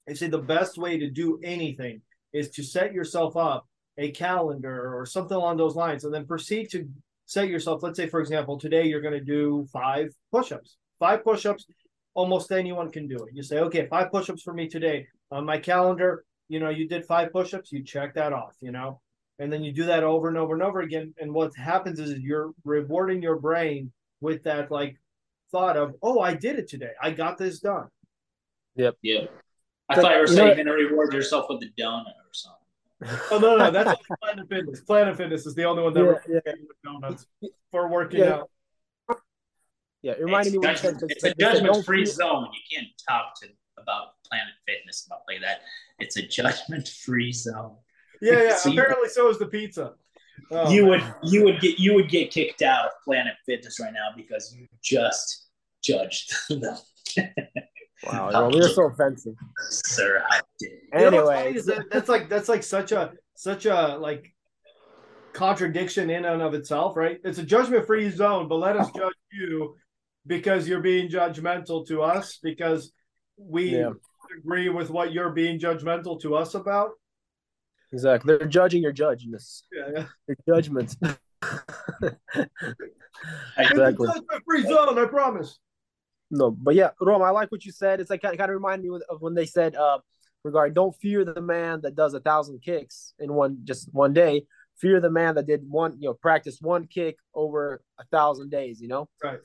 They 0.07 0.14
say 0.14 0.29
the 0.29 0.38
best 0.38 0.79
way 0.79 0.98
to 0.98 1.11
do 1.11 1.40
anything 1.42 2.03
is 2.33 2.50
to 2.50 2.62
set 2.62 2.92
yourself 2.92 3.37
up 3.37 3.66
a 3.96 4.11
calendar 4.11 4.96
or 4.96 5.07
something 5.07 5.37
along 5.37 5.57
those 5.57 5.77
lines 5.77 6.05
and 6.05 6.12
then 6.12 6.27
proceed 6.27 6.70
to 6.70 6.88
set 7.27 7.48
yourself 7.48 7.83
let's 7.83 7.96
say 7.96 8.09
for 8.09 8.20
example 8.20 8.59
today 8.59 8.85
you're 8.87 9.00
going 9.00 9.14
to 9.14 9.24
do 9.24 9.66
5 9.72 10.11
push-ups. 10.31 10.77
5 10.98 11.24
push-ups 11.24 11.66
almost 12.14 12.53
anyone 12.53 12.90
can 12.90 13.07
do 13.09 13.16
it. 13.16 13.35
You 13.35 13.42
say, 13.42 13.59
okay, 13.59 13.87
five 13.87 14.11
push-ups 14.11 14.42
for 14.42 14.55
me 14.55 14.68
today 14.68 15.07
on 15.31 15.44
my 15.44 15.59
calendar. 15.59 16.24
You 16.48 16.61
know, 16.61 16.70
you 16.70 16.88
did 16.88 17.05
five 17.05 17.33
push-ups, 17.33 17.72
you 17.72 17.83
check 17.83 18.14
that 18.14 18.33
off. 18.33 18.55
You 18.61 18.72
know, 18.72 19.00
and 19.38 19.53
then 19.53 19.62
you 19.64 19.72
do 19.72 19.87
that 19.87 20.05
over 20.05 20.29
and 20.29 20.38
over 20.38 20.55
and 20.55 20.62
over 20.62 20.81
again. 20.81 21.14
And 21.18 21.33
what 21.33 21.55
happens 21.57 21.98
is 21.98 22.18
you're 22.20 22.53
rewarding 22.64 23.20
your 23.22 23.38
brain 23.38 23.92
with 24.25 24.43
that 24.45 24.71
like 24.73 24.97
thought 25.53 25.77
of, 25.77 25.95
oh, 26.03 26.19
I 26.21 26.35
did 26.35 26.59
it 26.59 26.69
today. 26.69 26.93
I 27.01 27.11
got 27.13 27.39
this 27.39 27.61
done. 27.61 27.87
Yep. 28.75 28.97
Yeah. 29.03 29.27
I 29.89 29.95
So, 29.95 30.03
thought 30.03 30.13
you 30.13 30.17
were 30.17 30.21
you 30.23 30.27
saying 30.29 30.47
you're 30.47 30.65
going 30.65 30.67
to 30.67 30.73
reward 30.73 31.13
yourself 31.13 31.47
with 31.49 31.63
a 31.63 31.81
donut 31.81 32.07
or 32.07 32.33
something. 32.33 32.59
Oh 33.31 33.39
no, 33.39 33.57
no, 33.57 33.71
that's 33.71 34.01
Planet 34.23 34.49
Fitness. 34.49 34.81
Planet 34.81 35.17
Fitness 35.17 35.47
is 35.47 35.55
the 35.55 35.65
only 35.65 35.83
one 35.83 35.93
that 35.93 36.01
Yeah, 36.01 36.07
rewards 36.07 36.27
yeah. 36.29 36.53
you 36.57 36.67
with 36.69 36.83
donuts 36.83 37.27
for 37.71 37.89
working 37.89 38.21
Yeah. 38.21 38.35
out. 38.35 38.51
Yeah, 40.03 40.13
it 40.13 40.21
reminded 40.25 40.53
me 40.53 40.59
it's, 40.59 40.65
when 40.65 40.71
you 40.73 40.77
said, 40.79 40.93
judgment, 41.01 41.13
it's 41.13 41.25
a 41.25 41.35
judgment-free 41.35 42.05
zone. 42.07 42.49
You 42.53 42.61
can't 42.79 42.89
talk 43.09 43.39
to 43.41 43.49
about 43.79 44.09
Planet 44.29 44.53
Fitness 44.67 45.03
and 45.03 45.07
stuff 45.07 45.21
like 45.29 45.41
that. 45.41 45.61
It's 45.99 46.17
a 46.17 46.23
judgment-free 46.27 47.33
zone. 47.33 47.77
Yeah, 48.21 48.43
yeah. 48.43 48.59
Apparently, 48.67 49.09
so 49.09 49.29
is 49.29 49.39
the 49.39 49.47
pizza. 49.47 49.95
Oh, 50.51 50.70
you 50.70 50.83
man. 50.87 50.90
would 50.90 51.31
you 51.31 51.44
would 51.44 51.61
get 51.61 51.79
you 51.79 51.94
would 51.94 52.09
get 52.09 52.31
kicked 52.31 52.62
out 52.62 52.87
of 52.87 52.90
Planet 53.05 53.35
Fitness 53.47 53.79
right 53.81 53.92
now 53.92 54.09
because 54.16 54.55
you 54.57 54.66
just 54.83 55.47
judged 55.83 56.33
them. 56.49 56.77
Wow, 58.05 58.31
well, 58.33 58.51
we 58.51 58.61
were 58.61 58.68
so 58.68 58.85
offensive. 58.85 59.35
Sir, 59.70 60.23
how 60.29 60.40
dare 60.61 60.70
you. 60.70 60.79
You 60.92 61.11
know 61.11 61.29
Anyway, 61.29 61.53
that 61.61 61.87
that's 61.90 62.09
like 62.09 62.29
that's 62.29 62.49
like 62.49 62.62
such 62.62 62.92
a 62.92 63.12
such 63.35 63.66
a 63.66 63.97
like 63.99 64.35
contradiction 65.33 66.11
in 66.11 66.25
and 66.25 66.42
of 66.42 66.55
itself, 66.55 66.97
right? 66.97 67.18
It's 67.25 67.38
a 67.38 67.42
judgment 67.42 67.87
free 67.87 68.11
zone, 68.11 68.49
but 68.49 68.57
let 68.57 68.77
us 68.77 68.90
judge 68.97 69.12
you 69.33 69.77
because 70.27 70.68
you're 70.68 70.81
being 70.81 71.09
judgmental 71.09 71.87
to 71.88 72.03
us 72.03 72.38
because 72.42 72.92
we 73.37 73.70
Yeah. 73.77 73.90
agree 74.38 74.68
with 74.68 74.90
what 74.90 75.12
you're 75.12 75.31
being 75.31 75.59
judgmental 75.59 76.20
to 76.23 76.35
us 76.35 76.55
about. 76.55 76.90
Exactly. 77.95 78.37
They're 78.37 78.47
judging 78.47 78.83
your 78.83 78.93
judginess, 78.93 79.63
Yeah, 79.73 79.89
yeah. 79.97 80.07
your 80.29 80.37
judgment. 80.57 80.97
Exactly. 83.57 84.09
It's 84.09 84.17
a 84.17 84.21
judgment 84.21 84.43
free 84.47 84.63
zone, 84.63 84.99
I 84.99 85.07
promise. 85.07 85.59
No, 86.31 86.51
but 86.51 86.75
yeah, 86.75 86.91
Rom, 87.01 87.23
I 87.23 87.31
like 87.31 87.51
what 87.53 87.65
you 87.65 87.73
said. 87.73 88.01
It's 88.01 88.11
like 88.11 88.21
kind 88.23 88.35
of, 88.35 88.39
kind 88.39 88.51
of 88.51 88.55
reminded 88.57 88.91
me 88.91 88.99
of 89.09 89.21
when 89.23 89.35
they 89.35 89.47
said 89.47 89.77
uh, 89.77 89.99
regarding 90.43 90.75
don't 90.75 90.95
fear 90.97 91.25
the 91.25 91.41
man 91.41 91.81
that 91.83 91.95
does 91.95 92.13
a 92.15 92.21
thousand 92.21 92.61
kicks 92.63 93.15
in 93.19 93.33
one 93.33 93.59
just 93.65 93.89
one 93.93 94.13
day. 94.13 94.47
Fear 94.79 95.01
the 95.01 95.11
man 95.11 95.37
that 95.37 95.47
did 95.47 95.63
one, 95.69 95.97
you 96.01 96.09
know, 96.09 96.15
practice 96.15 96.59
one 96.61 96.87
kick 96.87 97.17
over 97.35 97.81
a 97.99 98.05
thousand 98.07 98.51
days. 98.51 98.81
You 98.81 98.89
know, 98.89 99.09
Right. 99.23 99.39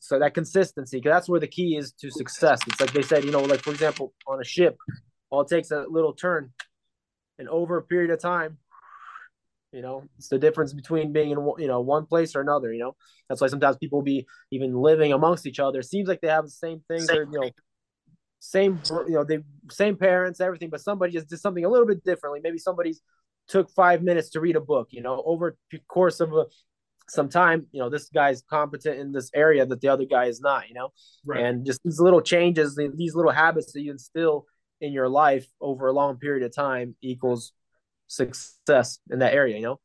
so 0.00 0.18
that 0.18 0.32
consistency, 0.34 0.96
because 0.98 1.10
that's 1.10 1.28
where 1.28 1.40
the 1.40 1.46
key 1.46 1.76
is 1.76 1.92
to 2.00 2.10
success. 2.10 2.60
It's 2.66 2.80
like 2.80 2.92
they 2.92 3.02
said, 3.02 3.24
you 3.24 3.30
know, 3.30 3.42
like 3.42 3.60
for 3.60 3.70
example, 3.70 4.14
on 4.26 4.40
a 4.40 4.44
ship, 4.44 4.76
all 5.30 5.42
it 5.42 5.48
takes 5.48 5.70
a 5.70 5.84
little 5.88 6.14
turn, 6.14 6.52
and 7.38 7.48
over 7.48 7.76
a 7.76 7.82
period 7.82 8.10
of 8.10 8.20
time, 8.20 8.58
you 9.72 9.82
know, 9.82 10.04
it's 10.18 10.28
the 10.28 10.38
difference 10.38 10.72
between 10.72 11.12
being 11.12 11.30
in 11.30 11.42
one- 11.42 11.60
you 11.60 11.66
know 11.66 11.80
one 11.80 12.06
place 12.06 12.36
or 12.36 12.40
another. 12.40 12.72
You 12.72 12.80
know, 12.80 12.96
that's 13.28 13.40
why 13.40 13.48
sometimes 13.48 13.76
people 13.76 14.02
be 14.02 14.26
even 14.50 14.74
living 14.74 15.12
amongst 15.12 15.46
each 15.46 15.58
other. 15.58 15.80
It 15.80 15.86
Seems 15.86 16.08
like 16.08 16.20
they 16.20 16.28
have 16.28 16.44
the 16.44 16.50
same 16.50 16.82
things, 16.88 17.10
or 17.10 17.24
you 17.24 17.40
know, 17.40 17.50
same 18.38 18.80
you 19.08 19.14
know 19.14 19.24
they 19.24 19.40
same 19.70 19.96
parents, 19.96 20.40
everything, 20.40 20.70
but 20.70 20.80
somebody 20.80 21.12
just 21.12 21.28
did 21.28 21.40
something 21.40 21.64
a 21.64 21.68
little 21.68 21.86
bit 21.86 22.04
differently. 22.04 22.40
Maybe 22.42 22.58
somebody's 22.58 23.00
took 23.48 23.68
five 23.70 24.02
minutes 24.02 24.30
to 24.30 24.40
read 24.40 24.56
a 24.56 24.60
book. 24.60 24.88
You 24.90 25.02
know, 25.02 25.22
over 25.26 25.56
the 25.70 25.80
course 25.88 26.20
of 26.20 26.32
a 26.32 26.46
some 27.08 27.28
time, 27.28 27.66
you 27.72 27.80
know, 27.80 27.90
this 27.90 28.08
guy's 28.08 28.42
competent 28.42 28.98
in 28.98 29.12
this 29.12 29.30
area 29.34 29.66
that 29.66 29.80
the 29.80 29.88
other 29.88 30.06
guy 30.06 30.24
is 30.26 30.40
not, 30.40 30.68
you 30.68 30.74
know, 30.74 30.88
Right. 31.26 31.42
and 31.44 31.66
just 31.66 31.80
these 31.84 32.00
little 32.00 32.22
changes, 32.22 32.76
these 32.96 33.14
little 33.14 33.30
habits 33.32 33.72
that 33.72 33.82
you 33.82 33.90
instill 33.90 34.46
in 34.80 34.92
your 34.92 35.08
life 35.08 35.46
over 35.60 35.88
a 35.88 35.92
long 35.92 36.18
period 36.18 36.44
of 36.44 36.54
time 36.54 36.96
equals 37.02 37.52
success 38.06 38.98
in 39.10 39.20
that 39.20 39.34
area, 39.34 39.56
you 39.56 39.62
know. 39.62 39.80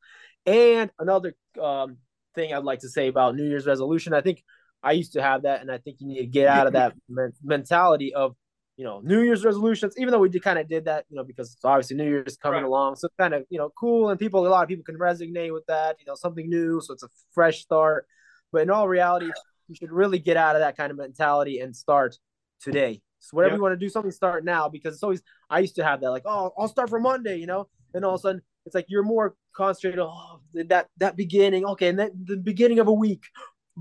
And 0.46 0.92
another 1.00 1.36
um, 1.62 1.98
thing 2.36 2.54
I'd 2.54 2.64
like 2.64 2.80
to 2.80 2.90
say 2.90 3.08
about 3.08 3.36
New 3.36 3.46
Year's 3.48 3.66
resolution, 3.68 4.14
I 4.14 4.22
think 4.22 4.44
I 4.84 4.94
used 4.94 5.14
to 5.14 5.22
have 5.22 5.44
that, 5.44 5.62
and 5.62 5.72
I 5.72 5.78
think 5.78 5.98
you 6.00 6.08
need 6.08 6.20
to 6.20 6.26
get 6.28 6.48
out 6.48 6.68
of 6.68 6.74
that 6.74 6.96
men- 7.10 7.34
mentality 7.44 8.14
of, 8.14 8.36
you 8.78 8.86
know, 8.86 9.02
New 9.02 9.22
Year's 9.22 9.44
resolutions. 9.44 9.94
Even 9.98 10.12
though 10.12 10.20
we 10.20 10.30
did, 10.30 10.42
kind 10.42 10.58
of 10.60 10.68
did 10.68 10.86
that, 10.86 11.06
you 11.10 11.18
know, 11.18 11.24
because 11.24 11.58
obviously 11.64 11.98
New 11.98 12.06
Year's 12.10 12.38
coming 12.38 12.64
Right. 12.64 12.64
along, 12.64 12.96
so 12.96 13.08
it's 13.08 13.16
kind 13.20 13.34
of 13.34 13.46
you 13.50 13.58
know 13.58 13.72
cool, 13.78 14.10
and 14.10 14.20
people, 14.20 14.46
a 14.46 14.50
lot 14.50 14.64
of 14.64 14.70
people 14.70 14.86
can 14.86 14.98
resonate 14.98 15.54
with 15.54 15.66
that, 15.68 15.98
you 16.00 16.06
know, 16.06 16.16
something 16.16 16.50
new, 16.50 16.80
so 16.82 16.94
it's 16.94 17.04
a 17.04 17.10
fresh 17.34 17.62
start. 17.62 18.08
But 18.52 18.62
in 18.64 18.70
all 18.70 18.88
reality, 18.88 19.34
you 19.68 19.76
should 19.76 19.92
really 19.92 20.20
get 20.20 20.38
out 20.38 20.56
of 20.56 20.62
that 20.62 20.78
kind 20.78 20.92
of 20.92 20.98
mentality 20.98 21.60
and 21.60 21.76
start 21.76 22.18
today. 22.62 23.02
So 23.20 23.36
whatever 23.36 23.54
Yep. 23.54 23.58
you 23.58 23.64
want 23.64 23.74
to 23.74 23.86
do, 23.86 23.90
something 23.90 24.12
start 24.12 24.44
now 24.46 24.70
because 24.70 24.96
it's 24.96 25.04
always 25.04 25.22
I 25.50 25.60
used 25.60 25.76
to 25.76 25.84
have 25.84 26.02
that 26.02 26.12
like, 26.12 26.24
oh, 26.26 26.52
I'll 26.58 26.68
start 26.68 26.90
for 26.90 27.00
Monday, 27.00 27.38
you 27.38 27.48
know, 27.48 27.68
and 27.94 28.06
all 28.06 28.16
of 28.16 28.20
a 28.20 28.22
sudden 28.22 28.42
it's 28.66 28.76
like 28.76 28.86
you're 28.90 29.04
more 29.04 29.36
concentrated. 29.54 30.00
Oh, 30.00 30.42
that 30.54 30.88
that 30.98 31.16
beginning, 31.16 31.66
okay, 31.66 31.88
and 31.90 32.00
then 32.00 32.12
the 32.24 32.38
beginning 32.38 32.80
of 32.80 32.88
a 32.88 32.94
week, 32.94 33.24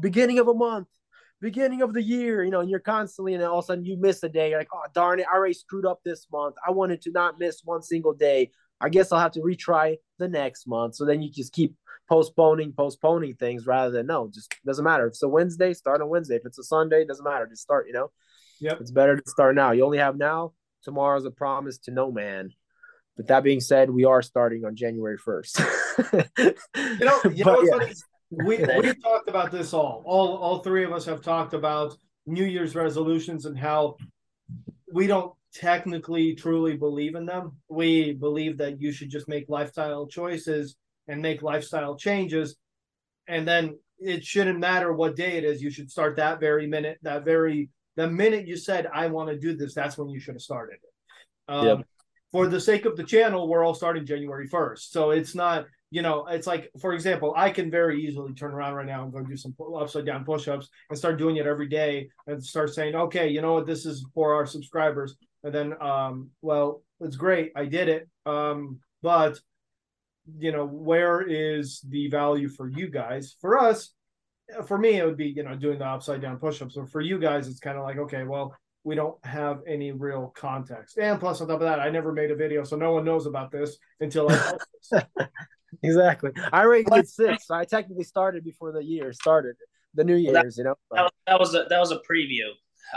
beginning 0.01 0.39
of 0.39 0.49
a 0.49 0.55
month, 0.55 0.89
beginning 1.41 1.83
of 1.83 1.93
the 1.93 2.03
year, 2.03 2.43
you 2.45 2.51
know, 2.51 2.61
and 2.61 2.71
you're 2.71 2.81
constantly, 2.81 3.35
and 3.35 3.43
then 3.43 3.49
all 3.49 3.61
of 3.61 3.65
a 3.65 3.67
sudden 3.67 3.85
you 3.85 3.97
miss 3.97 4.23
a 4.23 4.29
day. 4.29 4.51
You're 4.51 4.59
like, 4.59 4.69
oh 4.73 4.83
darn 4.95 5.21
it, 5.21 5.27
I 5.33 5.37
already 5.37 5.55
screwed 5.55 5.87
up 5.87 6.01
this 6.05 6.27
month. 6.33 6.57
I 6.67 6.71
wanted 6.71 7.03
to 7.03 7.11
not 7.11 7.39
miss 7.39 7.63
one 7.65 7.83
single 7.83 8.15
day. 8.15 8.51
I 8.81 8.89
guess 8.89 9.11
I'll 9.11 9.21
have 9.21 9.33
to 9.33 9.41
retry 9.41 9.97
the 10.19 10.29
next 10.29 10.67
month. 10.67 10.95
So 10.95 11.05
then 11.05 11.21
you 11.21 11.31
just 11.31 11.53
keep 11.53 11.75
postponing, 12.09 12.73
postponing 12.73 13.35
things 13.35 13.67
rather 13.67 13.91
than 13.91 14.07
no, 14.07 14.31
just 14.33 14.55
doesn't 14.65 14.85
matter. 14.85 15.07
If 15.07 15.11
it's 15.11 15.23
a 15.23 15.29
Wednesday, 15.29 15.75
start 15.75 16.01
on 16.01 16.09
Wednesday. 16.09 16.37
If 16.37 16.47
it's 16.47 16.59
a 16.59 16.63
Sunday, 16.63 17.05
doesn't 17.05 17.25
matter. 17.25 17.47
Just 17.47 17.63
start, 17.63 17.87
you 17.87 17.93
know. 17.93 18.11
Yep. 18.61 18.81
It's 18.81 18.91
better 18.91 19.17
to 19.17 19.31
start 19.31 19.55
now. 19.55 19.73
You 19.73 19.85
only 19.85 19.99
have 19.99 20.17
now. 20.17 20.53
Tomorrow's 20.83 21.25
a 21.25 21.31
promise 21.31 21.79
to 21.79 21.91
no 21.91 22.11
man. 22.11 22.51
But 23.17 23.27
that 23.29 23.43
being 23.43 23.61
said, 23.61 23.91
we 23.91 24.05
are 24.05 24.23
starting 24.23 24.65
on 24.65 24.77
January 24.77 25.19
1st. 25.19 25.85
You 26.77 27.05
know, 27.05 27.21
you 27.25 27.45
know 27.45 27.45
But, 27.45 27.57
what's 27.57 27.69
yeah. 27.71 27.79
funny? 27.79 27.93
We 28.31 28.81
we've 28.81 29.03
talked 29.03 29.29
about 29.29 29.51
this 29.51 29.73
all. 29.73 30.03
All 30.07 30.37
all 30.37 30.59
three 30.59 30.85
of 30.85 30.93
us 30.93 31.05
have 31.07 31.23
talked 31.23 31.55
about 31.55 31.97
New 32.27 32.45
Year's 32.45 32.75
resolutions 32.77 33.47
and 33.47 33.59
how 33.59 33.97
we 34.93 35.07
don't 35.07 35.33
technically 35.53 36.35
truly 36.35 36.77
believe 36.77 37.15
in 37.17 37.27
them. 37.27 37.57
We 37.69 38.13
believe 38.13 38.59
that 38.59 38.81
you 38.81 38.93
should 38.93 39.11
just 39.11 39.29
make 39.29 39.47
lifestyle 39.49 40.07
choices 40.07 40.77
and 41.09 41.21
make 41.21 41.43
lifestyle 41.43 41.97
changes 41.97 42.57
and 43.29 43.47
then 43.47 43.79
it 44.01 44.25
shouldn't 44.25 44.59
matter 44.59 44.93
what 44.93 45.17
day 45.17 45.37
it 45.37 45.45
is. 45.45 45.63
You 45.63 45.71
should 45.71 45.91
start 45.91 46.17
that 46.17 46.41
very 46.41 46.67
minute, 46.67 46.99
that 47.03 47.25
very 47.25 47.69
the 47.99 48.09
minute 48.09 48.47
you 48.47 48.57
said 48.57 48.87
I 48.93 49.09
want 49.09 49.29
to 49.29 49.39
do 49.39 49.57
this, 49.57 49.75
that's 49.75 49.99
when 49.99 50.09
you 50.09 50.21
should 50.21 50.35
have 50.35 50.43
started. 50.43 50.79
Um, 51.49 51.67
yep. 51.67 51.79
For 52.33 52.47
the 52.47 52.61
sake 52.61 52.85
of 52.85 52.97
the 52.97 53.05
channel, 53.05 53.49
we're 53.49 53.65
all 53.65 53.75
starting 53.75 54.07
January 54.07 54.47
first, 54.47 54.93
so 54.93 55.11
it's 55.11 55.35
not 55.35 55.67
you 55.91 56.03
know, 56.03 56.27
it's 56.27 56.47
like, 56.47 56.71
for 56.81 56.93
example, 56.93 57.33
I 57.37 57.51
can 57.51 57.71
very 57.71 58.05
easily 58.05 58.35
turn 58.35 58.53
around 58.53 58.75
right 58.75 58.87
now 58.87 59.05
and 59.05 59.13
go 59.13 59.21
do 59.23 59.37
some 59.37 59.55
upside 59.75 60.05
down 60.05 60.25
push 60.25 60.47
ups 60.47 60.69
and 60.91 60.99
start 60.99 61.19
doing 61.19 61.37
it 61.37 61.47
every 61.47 61.69
day 61.69 62.11
and 62.27 62.45
start 62.45 62.75
saying, 62.75 62.95
okay, 62.95 63.29
you 63.29 63.41
know 63.41 63.55
what, 63.55 63.67
this 63.67 63.87
is 63.87 64.07
for 64.15 64.35
our 64.35 64.45
subscribers. 64.45 65.17
And 65.45 65.55
then, 65.55 65.81
um, 65.81 66.31
well, 66.43 66.83
it's 67.01 67.17
great. 67.17 67.53
I 67.57 67.65
did 67.65 67.89
it. 67.89 68.09
Um, 68.27 68.81
but, 69.03 69.39
you 70.39 70.53
know, 70.53 70.67
where 70.67 71.23
is 71.23 71.81
the 71.89 72.09
value 72.09 72.51
for 72.51 72.69
you 72.69 72.91
guys? 72.91 73.37
For 73.41 73.59
us, 73.59 73.95
for 74.67 74.79
me, 74.79 74.99
it 74.99 75.05
would 75.05 75.17
be, 75.17 75.29
you 75.29 75.43
know, 75.43 75.55
doing 75.55 75.79
the 75.79 75.87
upside 75.87 76.23
down 76.23 76.39
push 76.39 76.63
ups. 76.63 76.77
Or 76.77 76.87
for 76.87 77.01
you 77.01 77.19
guys, 77.19 77.49
it's 77.49 77.61
kind 77.61 77.77
of 77.77 77.85
like, 77.85 77.99
okay, 77.99 78.25
well, 78.25 78.57
we 78.85 78.95
don't 78.95 79.23
have 79.25 79.61
any 79.67 79.93
real 79.93 80.33
context. 80.35 80.99
And 80.99 81.21
plus, 81.21 81.41
on 81.41 81.49
top 81.49 81.57
of 81.57 81.61
that, 81.61 81.81
I 81.81 81.91
never 81.91 82.13
made 82.13 82.31
a 82.31 82.37
video, 82.37 82.65
so 82.65 82.77
no 82.77 82.93
one 82.93 83.05
knows 83.05 83.27
about 83.27 83.51
this 83.51 83.77
until 84.01 84.31
I 84.31 84.53
exactly. 85.83 86.31
I 86.53 86.63
already 86.63 86.85
did 86.85 87.09
six. 87.09 87.47
So 87.47 87.55
I 87.55 87.65
technically 87.65 88.05
started 88.05 88.45
before 88.45 88.73
the 88.73 88.83
year 88.83 89.13
started. 89.13 89.57
The 89.95 90.05
New 90.05 90.17
Year's, 90.17 90.35
that, 90.35 90.57
you 90.57 90.65
know. 90.65 90.75
That 90.93 91.03
was, 91.03 91.13
that 91.27 91.41
was 91.41 91.55
a 91.55 91.67
that 91.69 91.79
was 91.81 91.91
a 91.91 91.97
preview. 91.97 92.51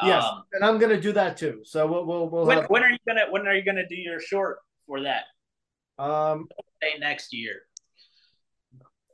Yes, 0.04 0.24
um, 0.24 0.44
and 0.54 0.64
I'm 0.64 0.78
gonna 0.78 1.00
do 1.00 1.12
that 1.14 1.36
too. 1.36 1.62
So 1.64 1.86
we'll 1.88 2.06
we'll, 2.06 2.30
we'll 2.30 2.46
when, 2.46 2.60
have... 2.60 2.70
when 2.70 2.84
are 2.84 2.90
you 2.90 2.98
gonna 3.08 3.26
when 3.30 3.48
are 3.48 3.56
you 3.56 3.64
gonna 3.64 3.88
do 3.88 3.96
your 3.96 4.20
short 4.20 4.60
for 4.88 5.02
that? 5.02 5.24
Um, 5.98 6.48
say 6.82 6.98
next 7.00 7.34
year. 7.34 7.64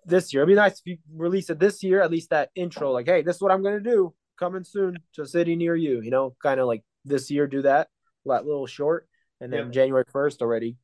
This 0.07 0.33
year, 0.33 0.41
it'd 0.41 0.51
be 0.51 0.55
nice 0.55 0.79
if 0.79 0.87
you 0.87 0.97
release 1.13 1.49
it 1.49 1.59
this 1.59 1.83
year. 1.83 2.01
At 2.01 2.09
least 2.09 2.31
that 2.31 2.49
intro, 2.55 2.91
like, 2.91 3.07
hey, 3.07 3.21
this 3.21 3.35
is 3.35 3.41
what 3.41 3.51
I'm 3.51 3.61
gonna 3.61 3.79
do. 3.79 4.13
Coming 4.39 4.63
soon 4.63 4.97
to 5.13 5.21
a 5.21 5.27
city 5.27 5.55
near 5.55 5.75
you. 5.75 6.01
You 6.01 6.09
know, 6.09 6.35
kind 6.41 6.59
of 6.59 6.67
like 6.67 6.83
this 7.05 7.29
year, 7.29 7.45
do 7.45 7.61
that 7.61 7.89
that 8.27 8.45
little 8.45 8.67
short, 8.67 9.07
and 9.41 9.51
then 9.51 9.65
yep. 9.65 9.71
January 9.71 10.05
first 10.11 10.41
already 10.41 10.77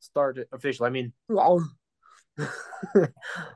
start 0.00 0.38
it 0.38 0.48
officially. 0.52 0.86
I 0.86 0.90
mean, 0.90 1.12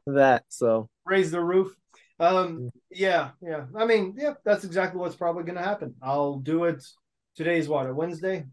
that 0.06 0.44
so 0.48 0.88
raise 1.04 1.30
the 1.30 1.40
roof. 1.40 1.74
Um, 2.20 2.70
yeah, 2.90 3.30
yeah. 3.42 3.64
I 3.76 3.86
mean, 3.86 4.14
yeah, 4.16 4.34
that's 4.44 4.64
exactly 4.64 5.00
what's 5.00 5.16
probably 5.16 5.42
going 5.42 5.58
to 5.58 5.64
happen. 5.64 5.94
I'll 6.00 6.38
do 6.38 6.64
it. 6.64 6.84
Today's 7.34 7.68
what 7.68 7.88
a 7.88 7.94
Wednesday. 7.94 8.44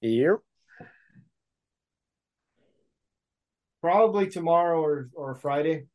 Here. 0.00 0.40
Probably 3.84 4.28
tomorrow 4.28 4.80
or 4.80 5.10
or 5.14 5.34
Friday. 5.34 5.88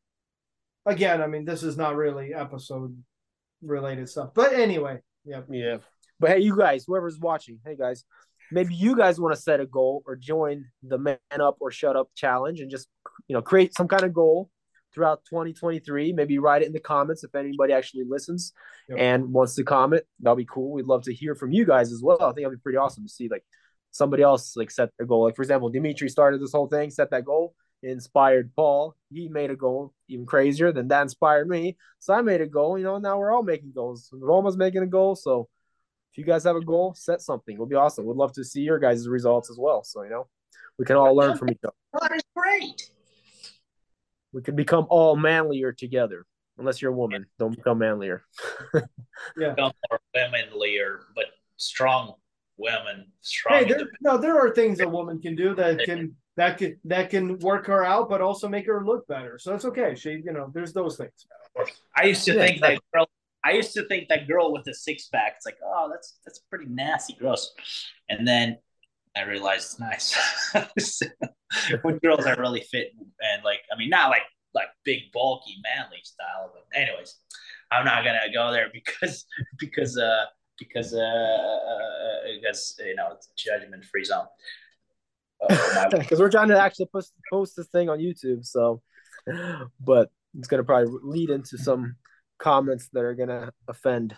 Again, 0.86 1.20
I 1.20 1.26
mean, 1.26 1.44
this 1.44 1.64
is 1.64 1.76
not 1.76 1.96
really 1.96 2.32
episode 2.32 2.96
related 3.62 4.08
stuff, 4.08 4.30
but 4.32 4.52
anyway, 4.52 4.98
yeah, 5.24 5.40
yeah. 5.50 5.78
But 6.20 6.30
hey, 6.30 6.38
you 6.38 6.56
guys, 6.56 6.84
whoever's 6.86 7.18
watching, 7.18 7.58
hey 7.66 7.74
guys, 7.74 8.04
maybe 8.52 8.76
you 8.76 8.96
guys 8.96 9.18
want 9.18 9.34
to 9.34 9.42
set 9.42 9.58
a 9.58 9.66
goal 9.66 10.04
or 10.06 10.14
join 10.14 10.66
the 10.84 10.98
man 10.98 11.18
up 11.40 11.56
or 11.58 11.72
shut 11.72 11.96
up 11.96 12.10
challenge 12.14 12.60
and 12.60 12.70
just 12.70 12.86
you 13.26 13.34
know 13.34 13.42
create 13.42 13.74
some 13.74 13.88
kind 13.88 14.04
of 14.04 14.14
goal 14.14 14.50
throughout 14.94 15.24
2023 15.28 16.12
maybe 16.12 16.38
write 16.38 16.62
it 16.62 16.66
in 16.66 16.72
the 16.72 16.78
comments 16.78 17.24
if 17.24 17.34
anybody 17.34 17.72
actually 17.72 18.04
listens 18.08 18.52
yep. 18.88 18.98
and 19.00 19.32
wants 19.32 19.56
to 19.56 19.64
comment. 19.64 20.04
That'll 20.20 20.36
be 20.36 20.46
cool. 20.48 20.70
We'd 20.70 20.86
love 20.86 21.02
to 21.06 21.12
hear 21.12 21.34
from 21.34 21.50
you 21.50 21.66
guys 21.66 21.90
as 21.90 22.02
well. 22.04 22.22
I 22.22 22.26
think 22.26 22.46
that'd 22.46 22.56
be 22.56 22.62
pretty 22.62 22.78
awesome 22.78 23.02
to 23.02 23.12
see 23.12 23.28
like 23.28 23.44
somebody 23.90 24.22
else 24.22 24.54
like 24.54 24.70
set 24.70 24.90
a 25.00 25.04
goal. 25.04 25.24
Like 25.24 25.34
for 25.34 25.42
example 25.42 25.70
dimitri 25.70 26.08
started 26.08 26.40
this 26.40 26.52
whole 26.52 26.68
thing 26.68 26.90
set 26.90 27.10
that 27.10 27.24
goal 27.24 27.56
inspired 27.82 28.54
paul 28.54 28.94
he 29.10 29.28
made 29.28 29.50
a 29.50 29.56
goal 29.56 29.92
even 30.08 30.26
crazier 30.26 30.70
than 30.70 30.88
that 30.88 31.02
inspired 31.02 31.48
me 31.48 31.76
so 31.98 32.12
i 32.12 32.20
made 32.20 32.40
a 32.40 32.46
goal 32.46 32.76
you 32.78 32.84
know 32.84 32.98
now 32.98 33.18
we're 33.18 33.32
all 33.32 33.42
making 33.42 33.72
goals 33.72 34.10
roma's 34.12 34.56
making 34.56 34.82
a 34.82 34.86
goal 34.86 35.16
so 35.16 35.48
if 36.12 36.18
you 36.18 36.24
guys 36.24 36.44
have 36.44 36.56
a 36.56 36.60
goal, 36.60 36.94
set 36.94 37.20
something. 37.20 37.54
It'll 37.54 37.66
be 37.66 37.76
awesome. 37.76 38.04
We'd 38.04 38.16
love 38.16 38.32
to 38.32 38.44
see 38.44 38.62
your 38.62 38.78
guys' 38.78 39.06
results 39.06 39.48
as 39.50 39.58
well. 39.58 39.84
So, 39.84 40.02
you 40.02 40.10
know, 40.10 40.26
we 40.78 40.84
can 40.84 40.96
all 40.96 41.14
learn 41.14 41.36
from 41.36 41.50
each 41.50 41.60
other. 41.64 41.74
That 42.00 42.16
is 42.16 42.22
great. 42.34 42.90
We 44.32 44.42
can 44.42 44.56
become 44.56 44.86
all 44.90 45.16
manlier 45.16 45.72
together. 45.72 46.26
Unless 46.58 46.82
you're 46.82 46.92
a 46.92 46.96
woman, 46.96 47.26
don't 47.38 47.54
become 47.54 47.78
manlier. 47.78 48.24
yeah. 48.74 49.50
Become 49.50 49.72
more 49.88 50.00
womanlier, 50.14 50.98
but 51.14 51.26
strong 51.56 52.14
women. 52.58 53.06
Strong. 53.22 53.58
Hey, 53.58 53.64
there, 53.64 53.88
no, 54.02 54.18
there 54.18 54.38
are 54.38 54.52
things 54.52 54.80
a 54.80 54.88
woman 54.88 55.20
can 55.20 55.36
do 55.36 55.54
that 55.54 55.78
can 55.84 56.16
that 56.36 56.58
can 56.58 56.78
that 56.84 57.10
can 57.10 57.38
work 57.38 57.66
her 57.66 57.84
out, 57.84 58.08
but 58.08 58.20
also 58.20 58.48
make 58.48 58.66
her 58.66 58.84
look 58.84 59.06
better. 59.06 59.38
So 59.38 59.54
it's 59.54 59.64
okay. 59.64 59.94
She, 59.94 60.10
you 60.10 60.32
know, 60.32 60.50
there's 60.54 60.72
those 60.72 60.96
things. 60.96 61.26
I 61.96 62.04
used 62.04 62.24
to 62.26 62.34
yeah, 62.34 62.46
think 62.46 62.60
that 62.60 62.80
girls 62.94 63.08
I 63.44 63.52
used 63.52 63.72
to 63.74 63.84
think 63.86 64.08
that 64.08 64.28
girl 64.28 64.52
with 64.52 64.64
the 64.64 64.74
six 64.74 65.08
pack, 65.08 65.34
it's 65.36 65.46
like, 65.46 65.58
oh, 65.64 65.88
that's 65.90 66.18
that's 66.24 66.40
pretty 66.50 66.66
nasty, 66.66 67.14
gross. 67.14 67.52
And 68.08 68.26
then 68.26 68.58
I 69.16 69.22
realized 69.22 69.78
it's 69.80 70.14
nice. 70.54 71.02
when 71.82 71.98
girls 71.98 72.26
are 72.26 72.36
really 72.38 72.60
fit 72.60 72.92
and 72.96 73.42
like, 73.44 73.60
I 73.72 73.78
mean, 73.78 73.90
not 73.90 74.10
like 74.10 74.22
like 74.54 74.68
big, 74.84 75.12
bulky, 75.12 75.56
manly 75.62 76.00
style, 76.02 76.52
but 76.52 76.64
anyways, 76.78 77.16
I'm 77.70 77.84
not 77.84 78.04
gonna 78.04 78.20
go 78.32 78.52
there 78.52 78.68
because 78.72 79.24
because 79.58 79.96
uh 79.96 80.24
because 80.58 80.92
uh, 80.92 80.98
uh 80.98 82.32
because 82.34 82.76
you 82.84 82.94
know 82.94 83.12
it's 83.12 83.28
judgment 83.36 83.84
free 83.84 84.04
zone. 84.04 84.26
Because 85.48 86.12
uh, 86.12 86.16
we're 86.18 86.30
trying 86.30 86.48
to 86.48 86.60
actually 86.60 86.86
post 86.86 87.12
post 87.30 87.56
this 87.56 87.68
thing 87.68 87.88
on 87.88 87.98
YouTube, 87.98 88.44
so 88.44 88.82
but 89.80 90.10
it's 90.38 90.48
gonna 90.48 90.64
probably 90.64 90.92
lead 91.02 91.30
into 91.30 91.58
some 91.58 91.96
comments 92.38 92.88
that 92.92 93.04
are 93.04 93.14
gonna 93.14 93.52
offend. 93.68 94.16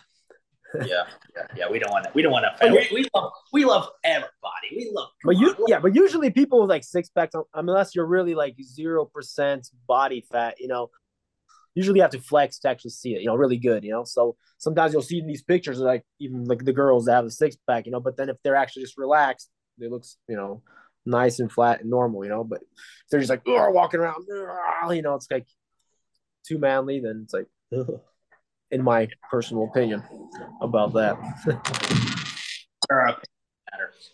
yeah, 0.85 1.03
yeah, 1.35 1.47
yeah. 1.55 1.69
We 1.69 1.77
don't 1.77 1.91
want 1.91 2.05
to. 2.05 2.11
We 2.15 2.23
don't 2.23 2.31
want 2.31 2.45
to 2.45 2.53
offend. 2.55 2.73
We, 2.73 2.87
we, 2.91 3.05
love. 3.13 3.31
We 3.51 3.65
love 3.65 3.89
everybody. 4.03 4.69
We 4.71 4.91
love. 4.91 5.09
But 5.23 5.37
you, 5.37 5.55
yeah, 5.67 5.79
but 5.79 5.95
usually 5.95 6.31
people 6.31 6.61
with 6.61 6.69
like 6.69 6.83
six 6.83 7.09
packs, 7.09 7.35
unless 7.53 7.93
you're 7.93 8.07
really 8.07 8.33
like 8.33 8.55
zero 8.61 9.05
percent 9.05 9.69
body 9.87 10.25
fat, 10.31 10.55
you 10.59 10.67
know, 10.67 10.89
usually 11.75 11.99
you 11.99 12.01
have 12.01 12.11
to 12.11 12.19
flex 12.19 12.57
to 12.59 12.69
actually 12.69 12.91
see 12.91 13.13
it. 13.13 13.21
You 13.21 13.27
know, 13.27 13.35
really 13.35 13.57
good. 13.57 13.83
You 13.83 13.91
know, 13.91 14.03
so 14.03 14.35
sometimes 14.57 14.93
you'll 14.93 15.03
see 15.03 15.19
in 15.19 15.27
these 15.27 15.43
pictures 15.43 15.77
like 15.79 16.03
even 16.19 16.45
like 16.45 16.65
the 16.65 16.73
girls 16.73 17.05
that 17.05 17.13
have 17.13 17.25
a 17.25 17.31
six 17.31 17.55
pack. 17.67 17.85
You 17.85 17.91
know, 17.91 17.99
but 17.99 18.17
then 18.17 18.29
if 18.29 18.37
they're 18.43 18.55
actually 18.55 18.83
just 18.83 18.97
relaxed, 18.97 19.51
they 19.77 19.87
looks 19.87 20.17
you 20.27 20.35
know 20.35 20.63
nice 21.05 21.39
and 21.39 21.51
flat 21.51 21.81
and 21.81 21.89
normal. 21.89 22.23
You 22.23 22.29
know, 22.29 22.43
but 22.43 22.61
if 22.61 23.09
they're 23.09 23.19
just 23.19 23.29
like 23.29 23.43
walking 23.45 23.99
around, 23.99 24.25
you 24.27 25.01
know, 25.01 25.15
it's 25.15 25.29
like 25.29 25.47
too 26.45 26.57
manly. 26.57 26.99
Then 26.99 27.21
it's 27.23 27.33
like. 27.33 27.47
Ugh 27.75 27.99
in 28.73 28.83
my 28.83 29.07
personal 29.29 29.65
opinion 29.65 30.03
about 30.61 30.93
that. 30.93 31.15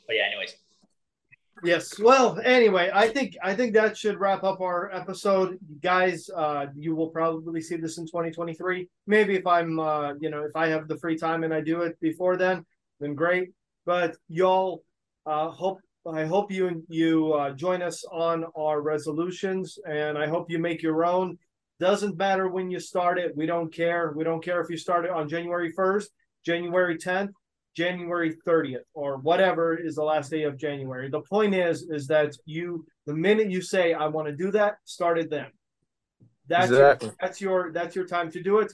but 0.05 0.15
yeah, 0.15 0.23
anyways. 0.27 0.55
Yes. 1.63 1.97
Well, 1.99 2.39
anyway, 2.43 2.91
I 2.93 3.07
think 3.09 3.35
I 3.41 3.53
think 3.55 3.73
that 3.73 3.97
should 3.97 4.19
wrap 4.19 4.43
up 4.43 4.61
our 4.61 4.93
episode, 4.93 5.57
guys. 5.81 6.29
Uh, 6.33 6.67
you 6.75 6.95
will 6.95 7.09
probably 7.09 7.61
see 7.61 7.77
this 7.77 7.97
in 7.97 8.05
2023. 8.05 8.87
Maybe 9.07 9.35
if 9.35 9.47
I'm, 9.47 9.79
uh, 9.79 10.13
you 10.21 10.29
know, 10.29 10.43
if 10.43 10.55
I 10.55 10.67
have 10.67 10.87
the 10.87 10.97
free 10.97 11.17
time 11.17 11.43
and 11.43 11.53
I 11.53 11.61
do 11.61 11.81
it 11.81 11.99
before 11.99 12.37
then, 12.37 12.65
then 12.99 13.15
great. 13.15 13.51
But 13.85 14.15
y'all, 14.27 14.83
uh, 15.25 15.49
hope 15.49 15.79
I 16.07 16.25
hope 16.25 16.51
you 16.51 16.83
you 16.87 17.33
uh, 17.33 17.51
join 17.51 17.81
us 17.81 18.03
on 18.11 18.45
our 18.55 18.81
resolutions, 18.81 19.77
and 19.87 20.17
I 20.17 20.27
hope 20.27 20.49
you 20.49 20.59
make 20.59 20.81
your 20.81 21.05
own. 21.05 21.37
Doesn't 21.79 22.17
matter 22.17 22.47
when 22.47 22.69
you 22.69 22.79
start 22.79 23.17
it. 23.17 23.35
We 23.35 23.45
don't 23.45 23.73
care. 23.73 24.13
We 24.15 24.23
don't 24.23 24.43
care 24.43 24.61
if 24.61 24.69
you 24.69 24.77
start 24.77 25.05
it 25.05 25.11
on 25.11 25.29
January 25.29 25.71
1st, 25.71 26.07
January 26.45 26.97
10th, 26.97 27.29
January 27.75 28.35
30th, 28.45 28.83
or 28.93 29.17
whatever 29.17 29.77
is 29.77 29.95
the 29.95 30.03
last 30.03 30.29
day 30.29 30.43
of 30.43 30.57
January. 30.57 31.09
The 31.09 31.21
point 31.21 31.55
is, 31.55 31.83
is 31.83 32.07
that 32.07 32.35
you, 32.45 32.85
the 33.05 33.13
minute 33.13 33.49
you 33.49 33.61
say, 33.61 33.93
I 33.93 34.07
want 34.07 34.27
to 34.27 34.35
do 34.35 34.51
that, 34.51 34.75
start 34.83 35.19
it 35.19 35.29
then. 35.29 35.47
That's 36.47 36.69
exactly. 36.69 37.07
your, 37.07 37.15
that's 37.21 37.41
your 37.41 37.71
that's 37.71 37.95
your 37.95 38.05
time 38.05 38.31
to 38.31 38.41
do 38.41 38.59
it. 38.59 38.73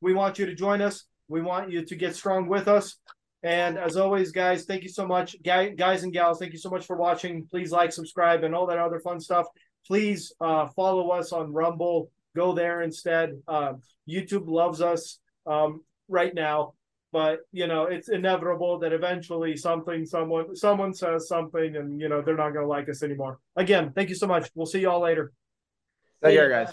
We 0.00 0.14
want 0.14 0.38
you 0.38 0.46
to 0.46 0.54
join 0.54 0.80
us. 0.80 1.04
We 1.28 1.42
want 1.42 1.70
you 1.70 1.84
to 1.84 1.96
get 1.96 2.14
strong 2.14 2.48
with 2.48 2.68
us. 2.68 2.96
And 3.44 3.76
as 3.76 3.98
always, 3.98 4.32
guys, 4.32 4.64
thank 4.64 4.82
you 4.82 4.88
so 4.88 5.06
much. 5.06 5.36
Guys 5.42 6.02
and 6.02 6.12
gals, 6.12 6.38
thank 6.38 6.52
you 6.52 6.58
so 6.58 6.70
much 6.70 6.86
for 6.86 6.96
watching. 6.96 7.46
Please 7.50 7.70
like, 7.70 7.92
subscribe, 7.92 8.42
and 8.42 8.54
all 8.54 8.66
that 8.66 8.78
other 8.78 9.00
fun 9.00 9.20
stuff. 9.20 9.46
Please 9.86 10.32
uh, 10.40 10.66
follow 10.68 11.10
us 11.10 11.30
on 11.30 11.52
Rumble, 11.52 12.10
go 12.34 12.54
there 12.54 12.80
instead. 12.80 13.34
Uh, 13.46 13.74
YouTube 14.08 14.48
loves 14.48 14.80
us 14.80 15.18
um, 15.46 15.82
right 16.08 16.34
now, 16.34 16.72
but 17.12 17.40
you 17.52 17.66
know 17.66 17.84
it's 17.84 18.08
inevitable 18.08 18.78
that 18.78 18.94
eventually 18.94 19.58
something, 19.58 20.06
someone, 20.06 20.56
someone 20.56 20.94
says 20.94 21.28
something, 21.28 21.76
and 21.76 22.00
you 22.00 22.08
know 22.08 22.22
they're 22.22 22.38
not 22.38 22.54
going 22.54 22.64
to 22.64 22.68
like 22.68 22.88
us 22.88 23.02
anymore. 23.02 23.40
Again, 23.56 23.92
thank 23.94 24.08
you 24.08 24.14
so 24.14 24.26
much. 24.26 24.48
We'll 24.54 24.64
see 24.64 24.80
y'all 24.80 25.02
later. 25.02 25.32
Take 26.22 26.34
care, 26.34 26.48
guys. 26.48 26.72